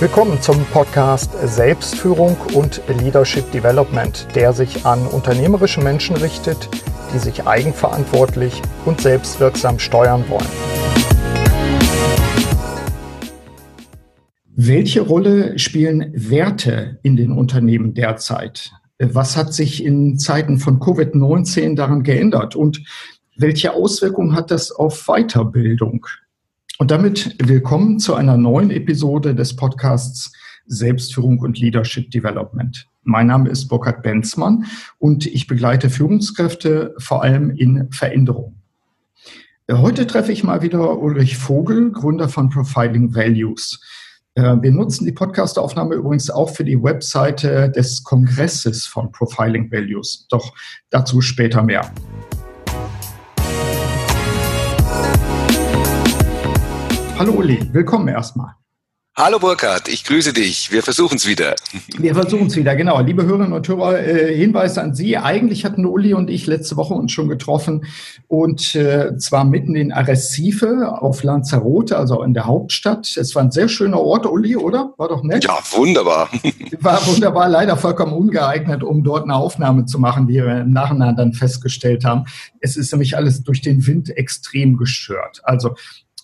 Willkommen 0.00 0.40
zum 0.40 0.64
Podcast 0.66 1.32
Selbstführung 1.42 2.36
und 2.54 2.80
Leadership 3.00 3.50
Development, 3.50 4.28
der 4.36 4.52
sich 4.52 4.86
an 4.86 5.04
unternehmerische 5.08 5.80
Menschen 5.80 6.14
richtet, 6.14 6.68
die 7.12 7.18
sich 7.18 7.48
eigenverantwortlich 7.48 8.62
und 8.86 9.00
selbstwirksam 9.00 9.80
steuern 9.80 10.22
wollen. 10.28 10.46
Welche 14.54 15.00
Rolle 15.00 15.58
spielen 15.58 16.12
Werte 16.14 17.00
in 17.02 17.16
den 17.16 17.32
Unternehmen 17.32 17.92
derzeit? 17.92 18.70
Was 19.00 19.36
hat 19.36 19.52
sich 19.52 19.84
in 19.84 20.16
Zeiten 20.16 20.58
von 20.58 20.78
Covid-19 20.78 21.74
daran 21.74 22.04
geändert 22.04 22.54
und 22.54 22.84
welche 23.36 23.74
Auswirkungen 23.74 24.36
hat 24.36 24.52
das 24.52 24.70
auf 24.70 25.06
Weiterbildung? 25.06 26.06
Und 26.80 26.92
damit 26.92 27.34
willkommen 27.44 27.98
zu 27.98 28.14
einer 28.14 28.36
neuen 28.36 28.70
Episode 28.70 29.34
des 29.34 29.56
Podcasts 29.56 30.32
Selbstführung 30.66 31.40
und 31.40 31.58
Leadership 31.58 32.12
Development. 32.12 32.86
Mein 33.02 33.26
Name 33.26 33.48
ist 33.50 33.66
Burkhard 33.66 34.04
Benzmann 34.04 34.64
und 34.98 35.26
ich 35.26 35.48
begleite 35.48 35.90
Führungskräfte 35.90 36.94
vor 36.98 37.24
allem 37.24 37.50
in 37.50 37.90
Veränderung. 37.90 38.62
Heute 39.68 40.06
treffe 40.06 40.30
ich 40.30 40.44
mal 40.44 40.62
wieder 40.62 41.00
Ulrich 41.00 41.36
Vogel, 41.36 41.90
Gründer 41.90 42.28
von 42.28 42.48
Profiling 42.48 43.12
Values. 43.12 43.80
Äh, 44.36 44.42
wir 44.62 44.70
nutzen 44.70 45.04
die 45.04 45.10
Podcastaufnahme 45.10 45.96
übrigens 45.96 46.30
auch 46.30 46.50
für 46.50 46.64
die 46.64 46.80
Webseite 46.80 47.72
des 47.72 48.04
Kongresses 48.04 48.86
von 48.86 49.10
Profiling 49.10 49.72
Values. 49.72 50.28
Doch 50.30 50.54
dazu 50.90 51.22
später 51.22 51.64
mehr. 51.64 51.92
Hallo 57.18 57.32
Uli, 57.32 57.58
willkommen 57.72 58.06
erstmal. 58.06 58.54
Hallo 59.16 59.40
Burkhard, 59.40 59.88
ich 59.88 60.04
grüße 60.04 60.32
dich. 60.32 60.70
Wir 60.70 60.84
versuchen 60.84 61.16
es 61.16 61.26
wieder. 61.26 61.56
Wir 61.98 62.14
versuchen 62.14 62.46
es 62.46 62.54
wieder, 62.54 62.76
genau. 62.76 63.00
Liebe 63.00 63.24
Hörerinnen 63.26 63.52
und 63.52 63.66
Hörer, 63.66 63.98
äh, 63.98 64.36
Hinweis 64.36 64.78
an 64.78 64.94
Sie. 64.94 65.18
Eigentlich 65.18 65.64
hatten 65.64 65.84
Uli 65.84 66.14
und 66.14 66.30
ich 66.30 66.46
letzte 66.46 66.76
Woche 66.76 66.94
uns 66.94 67.10
schon 67.10 67.28
getroffen 67.28 67.86
und 68.28 68.76
äh, 68.76 69.16
zwar 69.16 69.44
mitten 69.44 69.74
in 69.74 69.90
Arrecife 69.90 70.96
auf 71.02 71.24
Lanzarote, 71.24 71.98
also 71.98 72.22
in 72.22 72.34
der 72.34 72.44
Hauptstadt. 72.44 73.16
Es 73.16 73.34
war 73.34 73.42
ein 73.42 73.50
sehr 73.50 73.68
schöner 73.68 73.98
Ort, 73.98 74.24
Uli, 74.24 74.54
oder? 74.54 74.94
War 74.96 75.08
doch 75.08 75.24
nett? 75.24 75.42
Ja, 75.42 75.58
wunderbar. 75.72 76.28
War 76.80 77.04
wunderbar, 77.08 77.48
leider 77.48 77.76
vollkommen 77.76 78.12
ungeeignet, 78.12 78.84
um 78.84 79.02
dort 79.02 79.24
eine 79.24 79.34
Aufnahme 79.34 79.86
zu 79.86 79.98
machen, 79.98 80.28
wie 80.28 80.34
wir 80.34 80.60
im 80.60 80.70
Nachhinein 80.70 81.16
dann 81.16 81.32
festgestellt 81.32 82.04
haben. 82.04 82.26
Es 82.60 82.76
ist 82.76 82.92
nämlich 82.92 83.16
alles 83.16 83.42
durch 83.42 83.60
den 83.60 83.84
Wind 83.88 84.16
extrem 84.16 84.76
gestört. 84.76 85.40
Also 85.42 85.74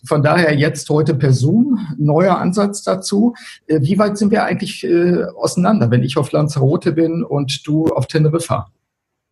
von 0.07 0.23
daher 0.23 0.55
jetzt 0.55 0.89
heute 0.91 1.15
per 1.15 1.33
Zoom, 1.33 1.79
neuer 1.99 2.39
Ansatz 2.39 2.83
dazu. 2.83 3.35
Äh, 3.67 3.81
wie 3.83 3.99
weit 3.99 4.19
sind 4.19 4.31
wir 4.31 4.45
eigentlich 4.45 4.85
äh, 4.85 5.25
auseinander, 5.37 5.91
wenn 5.91 6.03
ich 6.03 6.17
auf 6.17 6.33
Lanzarote 6.33 6.93
bin 6.93 7.25
und 7.25 7.67
du 7.67 7.87
auf 7.87 8.07
Teneriffa? 8.07 8.71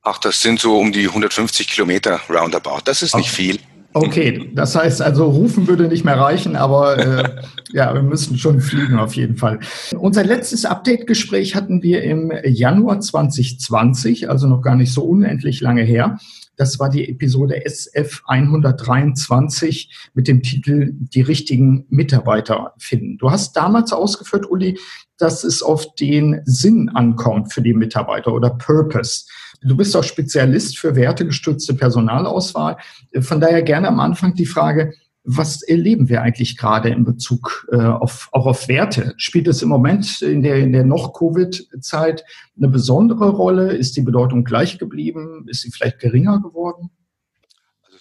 Ach, 0.03 0.19
das 0.19 0.43
sind 0.43 0.59
so 0.59 0.79
um 0.79 0.93
die 0.93 1.07
150 1.07 1.69
Kilometer 1.69 2.21
roundabout. 2.29 2.81
Das 2.85 3.03
ist 3.03 3.15
nicht 3.15 3.33
okay. 3.33 3.43
viel. 3.43 3.59
Okay, 3.95 4.51
das 4.55 4.75
heißt 4.75 5.03
also, 5.03 5.27
rufen 5.27 5.69
würde 5.69 5.87
nicht 5.87 6.05
mehr 6.05 6.19
reichen, 6.19 6.57
aber 6.57 6.99
äh, 6.99 7.25
ja, 7.73 7.93
wir 7.93 8.03
müssen 8.03 8.39
schon 8.39 8.61
fliegen 8.61 8.99
auf 8.99 9.15
jeden 9.15 9.37
Fall. 9.37 9.61
Unser 9.99 10.25
letztes 10.25 10.65
Update-Gespräch 10.65 11.55
hatten 11.55 11.83
wir 11.83 12.03
im 12.03 12.33
Januar 12.45 13.01
2020, 13.01 14.31
also 14.31 14.47
noch 14.49 14.63
gar 14.63 14.77
nicht 14.77 14.93
so 14.93 15.03
unendlich 15.03 15.61
lange 15.61 15.83
her. 15.83 16.19
Das 16.57 16.79
war 16.79 16.91
die 16.91 17.09
Episode 17.09 17.65
SF 17.65 18.23
123 18.27 20.11
mit 20.15 20.29
dem 20.29 20.43
Titel 20.43 20.93
Die 20.93 21.23
richtigen 21.23 21.87
Mitarbeiter 21.89 22.75
finden. 22.79 23.19
Du 23.19 23.31
hast 23.31 23.57
damals 23.57 23.93
ausgeführt, 23.93 24.51
Uli, 24.51 24.79
dass 25.19 25.45
es 25.45 25.63
auf 25.63 25.95
den 25.95 26.41
Sinn 26.45 26.89
ankommt 26.91 27.53
für 27.53 27.63
die 27.63 27.75
Mitarbeiter 27.75 28.33
oder 28.33 28.51
Purpose. 28.51 29.25
Du 29.63 29.77
bist 29.77 29.97
auch 29.97 30.03
Spezialist 30.03 30.79
für 30.79 30.97
wertegestützte 30.97 31.75
Personalauswahl. 31.75 32.77
Von 33.21 33.41
daher 33.41 33.63
gerne 33.63 33.89
am 33.89 34.01
Anfang 34.01 34.35
die 34.35 34.47
Frage, 34.47 34.93
was 35.25 35.63
erleben 35.63 36.09
wir 36.09 36.23
eigentlich 36.23 36.57
gerade 36.57 36.89
in 36.89 37.05
Bezug 37.05 37.69
äh, 37.71 37.77
auf, 37.77 38.29
auch 38.33 38.47
auf 38.47 38.69
Werte? 38.69 39.15
Spielt 39.17 39.47
es 39.47 39.63
im 39.63 39.69
Moment 39.69 40.21
in 40.23 40.43
der, 40.43 40.57
in 40.57 40.73
der 40.73 40.85
noch 40.85 41.13
Covid-Zeit 41.13 42.25
eine 42.57 42.69
besondere 42.69 43.31
Rolle? 43.31 43.73
Ist 43.73 43.97
die 43.97 44.03
Bedeutung 44.03 44.45
gleich 44.45 44.79
geblieben? 44.79 45.47
Ist 45.49 45.63
sie 45.63 45.71
vielleicht 45.71 46.01
geringer 46.01 46.41
geworden? 46.41 46.91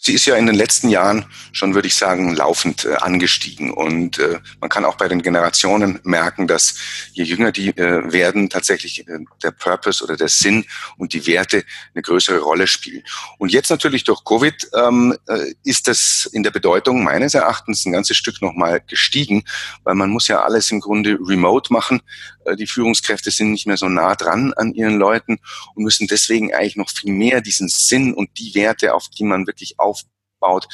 Sie 0.01 0.13
ist 0.13 0.25
ja 0.25 0.35
in 0.35 0.47
den 0.47 0.55
letzten 0.55 0.89
Jahren 0.89 1.25
schon, 1.51 1.75
würde 1.75 1.87
ich 1.87 1.95
sagen, 1.95 2.35
laufend 2.35 2.85
äh, 2.85 2.95
angestiegen. 2.95 3.71
Und 3.71 4.17
äh, 4.17 4.39
man 4.59 4.69
kann 4.69 4.83
auch 4.83 4.95
bei 4.95 5.07
den 5.07 5.21
Generationen 5.21 5.99
merken, 6.03 6.47
dass 6.47 6.75
je 7.13 7.23
jünger 7.23 7.51
die 7.51 7.69
äh, 7.77 8.11
werden, 8.11 8.49
tatsächlich 8.49 9.07
äh, 9.07 9.19
der 9.43 9.51
Purpose 9.51 10.03
oder 10.03 10.17
der 10.17 10.27
Sinn 10.27 10.65
und 10.97 11.13
die 11.13 11.27
Werte 11.27 11.63
eine 11.93 12.01
größere 12.01 12.39
Rolle 12.39 12.65
spielen. 12.65 13.03
Und 13.37 13.51
jetzt 13.51 13.69
natürlich 13.69 14.03
durch 14.03 14.25
Covid 14.25 14.69
ähm, 14.73 15.15
äh, 15.27 15.53
ist 15.63 15.87
das 15.87 16.27
in 16.33 16.41
der 16.41 16.51
Bedeutung 16.51 17.03
meines 17.03 17.35
Erachtens 17.35 17.85
ein 17.85 17.91
ganzes 17.91 18.17
Stück 18.17 18.41
nochmal 18.41 18.81
gestiegen, 18.87 19.43
weil 19.83 19.95
man 19.95 20.09
muss 20.09 20.27
ja 20.27 20.41
alles 20.41 20.71
im 20.71 20.79
Grunde 20.79 21.19
remote 21.21 21.71
machen. 21.71 22.01
Äh, 22.45 22.55
die 22.55 22.67
Führungskräfte 22.67 23.29
sind 23.29 23.51
nicht 23.51 23.67
mehr 23.67 23.77
so 23.77 23.87
nah 23.87 24.15
dran 24.15 24.51
an 24.53 24.73
ihren 24.73 24.97
Leuten 24.97 25.37
und 25.75 25.83
müssen 25.83 26.07
deswegen 26.07 26.53
eigentlich 26.55 26.75
noch 26.75 26.89
viel 26.89 27.13
mehr 27.13 27.41
diesen 27.41 27.67
Sinn 27.67 28.15
und 28.15 28.31
die 28.39 28.55
Werte, 28.55 28.95
auf 28.95 29.07
die 29.09 29.23
man 29.23 29.45
wirklich 29.45 29.79
auch 29.79 29.90
aufbaut, 29.91 30.67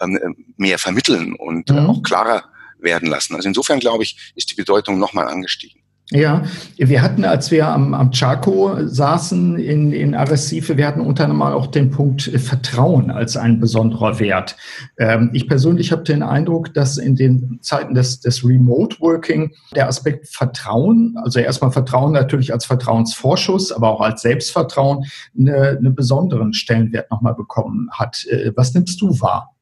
ähm, 0.00 0.16
äh, 0.16 0.42
mehr 0.56 0.78
vermitteln 0.78 1.34
und 1.34 1.70
äh, 1.70 1.74
mhm. 1.74 1.90
auch 1.90 2.02
klarer 2.02 2.44
werden 2.78 3.08
lassen. 3.08 3.34
Also 3.34 3.48
insofern 3.48 3.80
glaube 3.80 4.02
ich, 4.02 4.32
ist 4.34 4.50
die 4.50 4.54
Bedeutung 4.54 4.98
nochmal 4.98 5.28
angestiegen. 5.28 5.83
Ja, 6.10 6.42
wir 6.76 7.00
hatten, 7.00 7.24
als 7.24 7.50
wir 7.50 7.66
am, 7.66 7.94
am 7.94 8.10
Chaco 8.10 8.76
saßen 8.78 9.58
in, 9.58 9.90
in 9.90 10.14
Arrecife, 10.14 10.76
wir 10.76 10.86
hatten 10.86 11.00
unter 11.00 11.24
anderem 11.24 11.40
auch 11.40 11.66
den 11.66 11.90
Punkt 11.90 12.22
Vertrauen 12.22 13.10
als 13.10 13.38
ein 13.38 13.58
besonderer 13.58 14.20
Wert. 14.20 14.54
Ähm, 14.98 15.30
ich 15.32 15.48
persönlich 15.48 15.92
habe 15.92 16.02
den 16.02 16.22
Eindruck, 16.22 16.74
dass 16.74 16.98
in 16.98 17.16
den 17.16 17.58
Zeiten 17.62 17.94
des, 17.94 18.20
des 18.20 18.44
Remote 18.44 19.00
Working 19.00 19.52
der 19.74 19.88
Aspekt 19.88 20.28
Vertrauen, 20.28 21.16
also 21.24 21.40
erstmal 21.40 21.72
Vertrauen 21.72 22.12
natürlich 22.12 22.52
als 22.52 22.66
Vertrauensvorschuss, 22.66 23.72
aber 23.72 23.88
auch 23.88 24.02
als 24.02 24.20
Selbstvertrauen, 24.20 25.06
eine, 25.38 25.78
eine 25.78 25.90
besonderen 25.90 26.52
Stellenwert 26.52 27.10
nochmal 27.10 27.34
bekommen 27.34 27.88
hat. 27.90 28.26
Äh, 28.28 28.52
was 28.54 28.74
nimmst 28.74 29.00
du 29.00 29.20
wahr? 29.20 29.54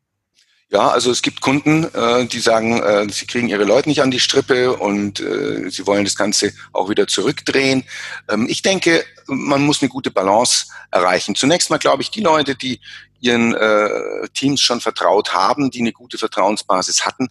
Ja, 0.72 0.88
also 0.88 1.10
es 1.10 1.20
gibt 1.20 1.42
Kunden, 1.42 1.84
äh, 1.92 2.24
die 2.24 2.40
sagen, 2.40 2.82
äh, 2.82 3.06
sie 3.10 3.26
kriegen 3.26 3.46
ihre 3.46 3.64
Leute 3.64 3.90
nicht 3.90 4.00
an 4.00 4.10
die 4.10 4.20
Strippe 4.20 4.74
und 4.74 5.20
äh, 5.20 5.68
sie 5.68 5.86
wollen 5.86 6.04
das 6.04 6.16
Ganze 6.16 6.54
auch 6.72 6.88
wieder 6.88 7.06
zurückdrehen. 7.06 7.84
Ähm, 8.30 8.46
ich 8.48 8.62
denke, 8.62 9.04
man 9.26 9.66
muss 9.66 9.82
eine 9.82 9.90
gute 9.90 10.10
Balance 10.10 10.68
erreichen. 10.90 11.34
Zunächst 11.34 11.68
mal 11.68 11.76
glaube 11.76 12.00
ich, 12.00 12.10
die 12.10 12.22
Leute, 12.22 12.54
die 12.54 12.80
ihren 13.20 13.54
Teams 14.34 14.60
schon 14.60 14.80
vertraut 14.80 15.32
haben, 15.32 15.70
die 15.70 15.78
eine 15.78 15.92
gute 15.92 16.18
Vertrauensbasis 16.18 17.06
hatten, 17.06 17.28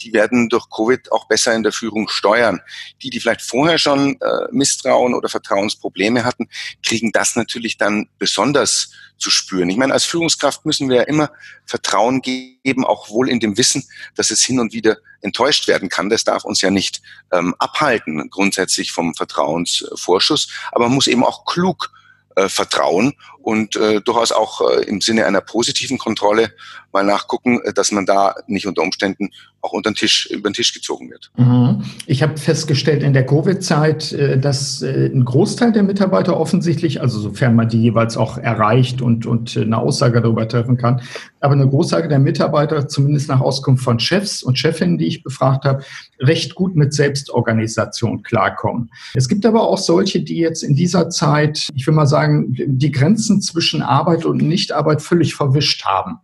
die 0.00 0.12
werden 0.12 0.48
durch 0.48 0.70
Covid 0.70 1.10
auch 1.10 1.26
besser 1.26 1.52
in 1.52 1.64
der 1.64 1.72
Führung 1.72 2.08
steuern. 2.08 2.60
Die, 3.02 3.10
die 3.10 3.18
vielleicht 3.18 3.42
vorher 3.42 3.76
schon 3.78 4.20
Misstrauen 4.52 5.14
oder 5.14 5.28
Vertrauensprobleme 5.28 6.24
hatten, 6.24 6.48
kriegen 6.84 7.10
das 7.10 7.34
natürlich 7.34 7.76
dann 7.76 8.08
besonders 8.20 8.92
zu 9.22 9.30
spüren. 9.30 9.70
Ich 9.70 9.76
meine, 9.76 9.92
als 9.92 10.04
Führungskraft 10.04 10.66
müssen 10.66 10.88
wir 10.88 10.96
ja 10.96 11.02
immer 11.02 11.30
Vertrauen 11.64 12.20
geben, 12.20 12.84
auch 12.84 13.08
wohl 13.08 13.28
in 13.28 13.40
dem 13.40 13.56
Wissen, 13.56 13.84
dass 14.16 14.30
es 14.30 14.42
hin 14.42 14.58
und 14.60 14.72
wieder 14.72 14.98
enttäuscht 15.22 15.68
werden 15.68 15.88
kann. 15.88 16.10
Das 16.10 16.24
darf 16.24 16.44
uns 16.44 16.60
ja 16.60 16.70
nicht 16.70 17.00
ähm, 17.32 17.54
abhalten, 17.58 18.28
grundsätzlich 18.28 18.92
vom 18.92 19.14
Vertrauensvorschuss. 19.14 20.48
Aber 20.72 20.86
man 20.86 20.96
muss 20.96 21.06
eben 21.06 21.24
auch 21.24 21.44
klug 21.44 21.90
äh, 22.36 22.48
vertrauen 22.48 23.14
und 23.42 23.76
äh, 23.76 24.00
durchaus 24.00 24.32
auch 24.32 24.60
äh, 24.60 24.84
im 24.84 25.00
Sinne 25.00 25.26
einer 25.26 25.40
positiven 25.40 25.98
Kontrolle 25.98 26.52
mal 26.92 27.04
nachgucken, 27.04 27.60
äh, 27.64 27.72
dass 27.72 27.92
man 27.92 28.06
da 28.06 28.34
nicht 28.46 28.66
unter 28.66 28.82
Umständen 28.82 29.30
auch 29.60 29.72
unter 29.72 29.90
den 29.90 29.94
Tisch, 29.94 30.28
über 30.30 30.50
den 30.50 30.54
Tisch 30.54 30.74
gezogen 30.74 31.10
wird. 31.10 31.30
Mhm. 31.36 31.84
Ich 32.06 32.22
habe 32.22 32.36
festgestellt 32.36 33.02
in 33.02 33.12
der 33.12 33.24
Covid-Zeit, 33.24 34.12
äh, 34.12 34.38
dass 34.38 34.82
äh, 34.82 35.06
ein 35.06 35.24
Großteil 35.24 35.72
der 35.72 35.84
Mitarbeiter 35.84 36.38
offensichtlich, 36.38 37.00
also 37.00 37.20
sofern 37.20 37.54
man 37.54 37.68
die 37.68 37.80
jeweils 37.80 38.16
auch 38.16 38.38
erreicht 38.38 39.00
und, 39.00 39.24
und 39.24 39.56
eine 39.56 39.78
Aussage 39.78 40.20
darüber 40.20 40.48
treffen 40.48 40.76
kann, 40.76 41.00
aber 41.40 41.54
eine 41.54 41.68
Großteil 41.68 42.08
der 42.08 42.18
Mitarbeiter, 42.18 42.88
zumindest 42.88 43.28
nach 43.28 43.40
Auskunft 43.40 43.84
von 43.84 44.00
Chefs 44.00 44.42
und 44.42 44.58
Chefinnen, 44.58 44.98
die 44.98 45.06
ich 45.06 45.22
befragt 45.22 45.64
habe, 45.64 45.84
recht 46.20 46.54
gut 46.54 46.76
mit 46.76 46.92
Selbstorganisation 46.92 48.22
klarkommen. 48.22 48.90
Es 49.14 49.28
gibt 49.28 49.46
aber 49.46 49.62
auch 49.62 49.78
solche, 49.78 50.22
die 50.22 50.38
jetzt 50.38 50.62
in 50.62 50.74
dieser 50.74 51.08
Zeit, 51.10 51.68
ich 51.74 51.86
will 51.86 51.94
mal 51.94 52.06
sagen, 52.06 52.46
die 52.50 52.90
Grenzen 52.90 53.31
zwischen 53.40 53.82
Arbeit 53.82 54.24
und 54.24 54.42
Nichtarbeit 54.42 55.00
völlig 55.02 55.34
verwischt 55.34 55.84
haben. 55.84 56.18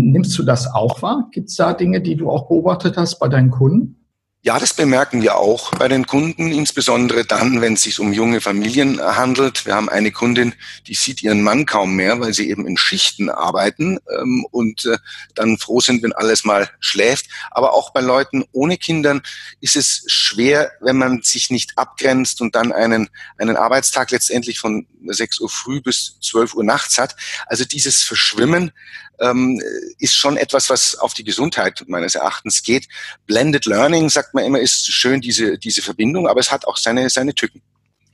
Nimmst 0.00 0.38
du 0.38 0.42
das 0.42 0.72
auch 0.72 1.02
wahr? 1.02 1.28
Gibt 1.32 1.48
es 1.48 1.56
da 1.56 1.72
Dinge, 1.72 2.00
die 2.00 2.16
du 2.16 2.30
auch 2.30 2.48
beobachtet 2.48 2.96
hast 2.96 3.18
bei 3.18 3.28
deinen 3.28 3.50
Kunden? 3.50 4.01
Ja, 4.44 4.58
das 4.58 4.74
bemerken 4.74 5.22
wir 5.22 5.36
auch 5.36 5.70
bei 5.70 5.86
den 5.86 6.04
Kunden, 6.04 6.50
insbesondere 6.50 7.24
dann, 7.24 7.60
wenn 7.60 7.74
es 7.74 7.82
sich 7.82 8.00
um 8.00 8.12
junge 8.12 8.40
Familien 8.40 9.00
handelt. 9.00 9.66
Wir 9.66 9.76
haben 9.76 9.88
eine 9.88 10.10
Kundin, 10.10 10.56
die 10.88 10.94
sieht 10.94 11.22
ihren 11.22 11.44
Mann 11.44 11.64
kaum 11.64 11.94
mehr, 11.94 12.18
weil 12.18 12.34
sie 12.34 12.50
eben 12.50 12.66
in 12.66 12.76
Schichten 12.76 13.30
arbeiten 13.30 14.00
ähm, 14.18 14.44
und 14.50 14.84
äh, 14.86 14.98
dann 15.36 15.58
froh 15.58 15.78
sind, 15.78 16.02
wenn 16.02 16.12
alles 16.12 16.42
mal 16.42 16.68
schläft. 16.80 17.26
Aber 17.52 17.72
auch 17.72 17.92
bei 17.92 18.00
Leuten 18.00 18.44
ohne 18.50 18.78
Kindern 18.78 19.22
ist 19.60 19.76
es 19.76 20.02
schwer, 20.08 20.72
wenn 20.80 20.96
man 20.96 21.22
sich 21.22 21.50
nicht 21.50 21.78
abgrenzt 21.78 22.40
und 22.40 22.56
dann 22.56 22.72
einen, 22.72 23.10
einen 23.38 23.56
Arbeitstag 23.56 24.10
letztendlich 24.10 24.58
von 24.58 24.88
6 25.06 25.38
Uhr 25.38 25.50
früh 25.50 25.80
bis 25.80 26.18
12 26.20 26.54
Uhr 26.54 26.64
nachts 26.64 26.98
hat. 26.98 27.14
Also 27.46 27.64
dieses 27.64 28.02
Verschwimmen 28.02 28.72
ähm, 29.20 29.60
ist 29.98 30.14
schon 30.14 30.36
etwas, 30.36 30.68
was 30.68 30.96
auf 30.96 31.14
die 31.14 31.24
Gesundheit 31.24 31.84
meines 31.86 32.14
Erachtens 32.14 32.62
geht. 32.62 32.88
Blended 33.26 33.66
Learning, 33.66 34.10
sagt 34.10 34.31
man 34.34 34.44
immer, 34.44 34.60
ist 34.60 34.92
schön, 34.92 35.20
diese, 35.20 35.58
diese 35.58 35.82
Verbindung, 35.82 36.28
aber 36.28 36.40
es 36.40 36.50
hat 36.50 36.66
auch 36.66 36.76
seine, 36.76 37.08
seine 37.08 37.34
Tücken. 37.34 37.60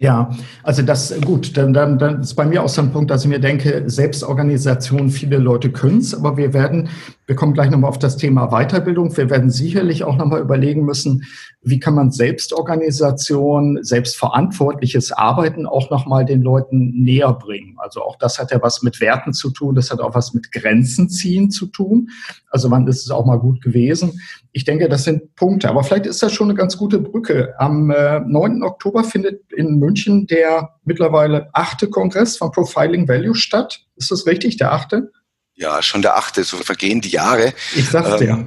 Ja, 0.00 0.30
also 0.62 0.82
das 0.82 1.12
gut, 1.24 1.56
dann, 1.56 1.72
dann, 1.72 1.98
dann 1.98 2.20
ist 2.20 2.34
bei 2.34 2.46
mir 2.46 2.62
auch 2.62 2.68
so 2.68 2.80
ein 2.82 2.92
Punkt, 2.92 3.10
dass 3.10 3.22
ich 3.24 3.28
mir 3.28 3.40
denke, 3.40 3.82
Selbstorganisation, 3.86 5.10
viele 5.10 5.38
Leute 5.38 5.70
können 5.70 5.98
es, 5.98 6.14
aber 6.14 6.36
wir 6.36 6.52
werden, 6.52 6.88
wir 7.28 7.36
kommen 7.36 7.52
gleich 7.52 7.70
nochmal 7.70 7.90
auf 7.90 7.98
das 7.98 8.16
Thema 8.16 8.46
Weiterbildung, 8.46 9.14
wir 9.14 9.28
werden 9.28 9.50
sicherlich 9.50 10.02
auch 10.02 10.16
nochmal 10.16 10.40
überlegen 10.40 10.86
müssen, 10.86 11.26
wie 11.60 11.78
kann 11.78 11.94
man 11.94 12.10
Selbstorganisation, 12.10 13.80
selbstverantwortliches 13.82 15.12
Arbeiten 15.12 15.66
auch 15.66 15.90
nochmal 15.90 16.24
den 16.24 16.40
Leuten 16.40 16.90
näher 17.02 17.34
bringen. 17.34 17.76
Also 17.76 18.00
auch 18.02 18.16
das 18.16 18.38
hat 18.38 18.50
ja 18.50 18.62
was 18.62 18.82
mit 18.82 19.02
Werten 19.02 19.34
zu 19.34 19.50
tun, 19.50 19.74
das 19.74 19.90
hat 19.90 20.00
auch 20.00 20.14
was 20.14 20.32
mit 20.32 20.52
Grenzen 20.52 21.10
ziehen 21.10 21.50
zu 21.50 21.66
tun. 21.66 22.08
Also 22.48 22.70
wann 22.70 22.86
ist 22.86 23.04
es 23.04 23.10
auch 23.10 23.26
mal 23.26 23.38
gut 23.38 23.60
gewesen? 23.60 24.22
Ich 24.52 24.64
denke, 24.64 24.88
das 24.88 25.04
sind 25.04 25.34
Punkte, 25.34 25.68
aber 25.68 25.84
vielleicht 25.84 26.06
ist 26.06 26.22
das 26.22 26.32
schon 26.32 26.48
eine 26.48 26.56
ganz 26.56 26.78
gute 26.78 26.98
Brücke. 26.98 27.52
Am 27.58 27.90
äh, 27.90 28.20
9. 28.20 28.62
Oktober 28.62 29.04
findet 29.04 29.52
in 29.52 29.78
München 29.78 30.26
der 30.26 30.70
mittlerweile 30.84 31.50
achte 31.52 31.90
Kongress 31.90 32.38
von 32.38 32.52
Profiling 32.52 33.06
Value 33.06 33.34
statt. 33.34 33.80
Ist 33.96 34.10
das 34.10 34.26
richtig, 34.26 34.56
der 34.56 34.72
achte? 34.72 35.10
Ja, 35.58 35.82
schon 35.82 36.02
der 36.02 36.16
achte, 36.16 36.44
so 36.44 36.56
vergehen 36.58 37.00
die 37.00 37.10
Jahre. 37.10 37.52
Ich 37.74 37.90
sag's 37.90 38.18
dir. 38.18 38.30
Ähm, 38.30 38.46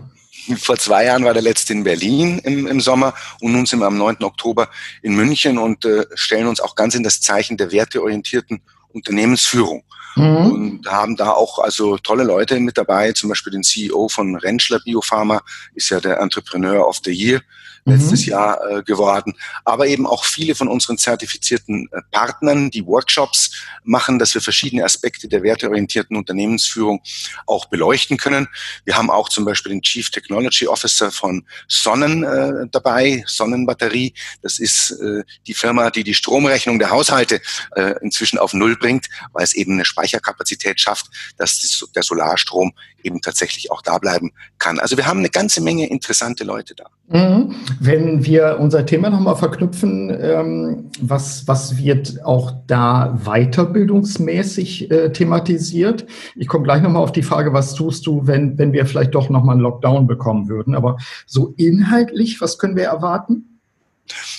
vor 0.57 0.77
zwei 0.77 1.05
Jahren 1.05 1.23
war 1.23 1.33
der 1.33 1.43
letzte 1.43 1.73
in 1.73 1.83
Berlin 1.83 2.39
im, 2.39 2.65
im 2.67 2.81
Sommer 2.81 3.13
und 3.41 3.51
nun 3.51 3.65
sind 3.65 3.79
wir 3.79 3.85
am 3.85 3.97
9. 3.97 4.23
Oktober 4.23 4.69
in 5.03 5.13
München 5.13 5.57
und 5.57 5.85
äh, 5.85 6.05
stellen 6.15 6.47
uns 6.47 6.59
auch 6.59 6.75
ganz 6.75 6.95
in 6.95 7.03
das 7.03 7.21
Zeichen 7.21 7.57
der 7.57 7.71
werteorientierten 7.71 8.61
Unternehmensführung. 8.89 9.83
Mhm. 10.15 10.35
Und 10.35 10.87
haben 10.87 11.15
da 11.15 11.31
auch 11.31 11.59
also 11.59 11.97
tolle 11.97 12.23
Leute 12.23 12.59
mit 12.59 12.77
dabei, 12.77 13.11
zum 13.11 13.29
Beispiel 13.29 13.53
den 13.53 13.63
CEO 13.63 14.09
von 14.09 14.35
Rentschler 14.35 14.79
Biopharma, 14.79 15.41
ist 15.73 15.89
ja 15.89 15.99
der 15.99 16.19
Entrepreneur 16.19 16.87
of 16.87 16.99
the 17.03 17.11
Year 17.11 17.41
letztes 17.85 18.25
mhm. 18.25 18.31
Jahr 18.31 18.69
äh, 18.69 18.83
geworden. 18.83 19.33
Aber 19.65 19.87
eben 19.87 20.05
auch 20.05 20.25
viele 20.25 20.55
von 20.55 20.67
unseren 20.67 20.97
zertifizierten 20.97 21.89
äh, 21.91 22.01
Partnern, 22.11 22.69
die 22.69 22.85
Workshops 22.85 23.51
machen, 23.83 24.19
dass 24.19 24.33
wir 24.33 24.41
verschiedene 24.41 24.83
Aspekte 24.83 25.27
der 25.27 25.43
werteorientierten 25.43 26.15
Unternehmensführung 26.15 27.01
auch 27.47 27.65
beleuchten 27.65 28.17
können. 28.17 28.47
Wir 28.85 28.97
haben 28.97 29.09
auch 29.09 29.29
zum 29.29 29.45
Beispiel 29.45 29.71
den 29.71 29.81
Chief 29.81 30.09
Technology 30.09 30.67
Officer 30.67 31.11
von 31.11 31.45
Sonnen 31.67 32.23
äh, 32.23 32.67
dabei, 32.71 33.23
Sonnenbatterie. 33.27 34.13
Das 34.41 34.59
ist 34.59 34.91
äh, 34.91 35.23
die 35.47 35.53
Firma, 35.53 35.89
die 35.89 36.03
die 36.03 36.13
Stromrechnung 36.13 36.79
der 36.79 36.91
Haushalte 36.91 37.41
äh, 37.75 37.95
inzwischen 38.01 38.37
auf 38.37 38.53
Null 38.53 38.75
bringt, 38.75 39.07
weil 39.33 39.43
es 39.43 39.53
eben 39.53 39.73
eine 39.73 39.85
Speicherkapazität 39.85 40.79
schafft, 40.79 41.07
dass 41.37 41.85
der 41.95 42.03
Solarstrom 42.03 42.73
eben 43.03 43.21
tatsächlich 43.21 43.71
auch 43.71 43.81
da 43.81 43.97
bleiben 43.97 44.31
kann. 44.59 44.79
Also 44.79 44.97
wir 44.97 45.05
haben 45.05 45.19
eine 45.19 45.29
ganze 45.29 45.61
Menge 45.61 45.87
interessante 45.87 46.43
Leute 46.43 46.75
da. 46.75 46.85
Mhm. 47.11 47.51
Wenn 47.79 48.25
wir 48.25 48.57
unser 48.59 48.85
Thema 48.85 49.09
nochmal 49.09 49.35
verknüpfen, 49.35 50.15
ähm, 50.17 50.89
was, 51.01 51.47
was 51.47 51.77
wird 51.77 52.23
auch 52.23 52.53
da 52.67 53.19
weiterbildungsmäßig 53.25 54.89
äh, 54.91 55.11
thematisiert? 55.11 56.05
Ich 56.35 56.47
komme 56.47 56.63
gleich 56.63 56.81
nochmal 56.81 57.03
auf 57.03 57.11
die 57.11 57.23
Frage, 57.23 57.51
was 57.51 57.73
tust 57.73 58.07
du, 58.07 58.27
wenn, 58.27 58.57
wenn 58.57 58.71
wir 58.71 58.85
vielleicht 58.85 59.13
doch 59.13 59.29
nochmal 59.29 59.55
einen 59.55 59.63
Lockdown 59.63 60.07
bekommen 60.07 60.47
würden? 60.47 60.73
Aber 60.73 60.97
so 61.25 61.53
inhaltlich, 61.57 62.39
was 62.39 62.57
können 62.57 62.77
wir 62.77 62.85
erwarten? 62.85 63.50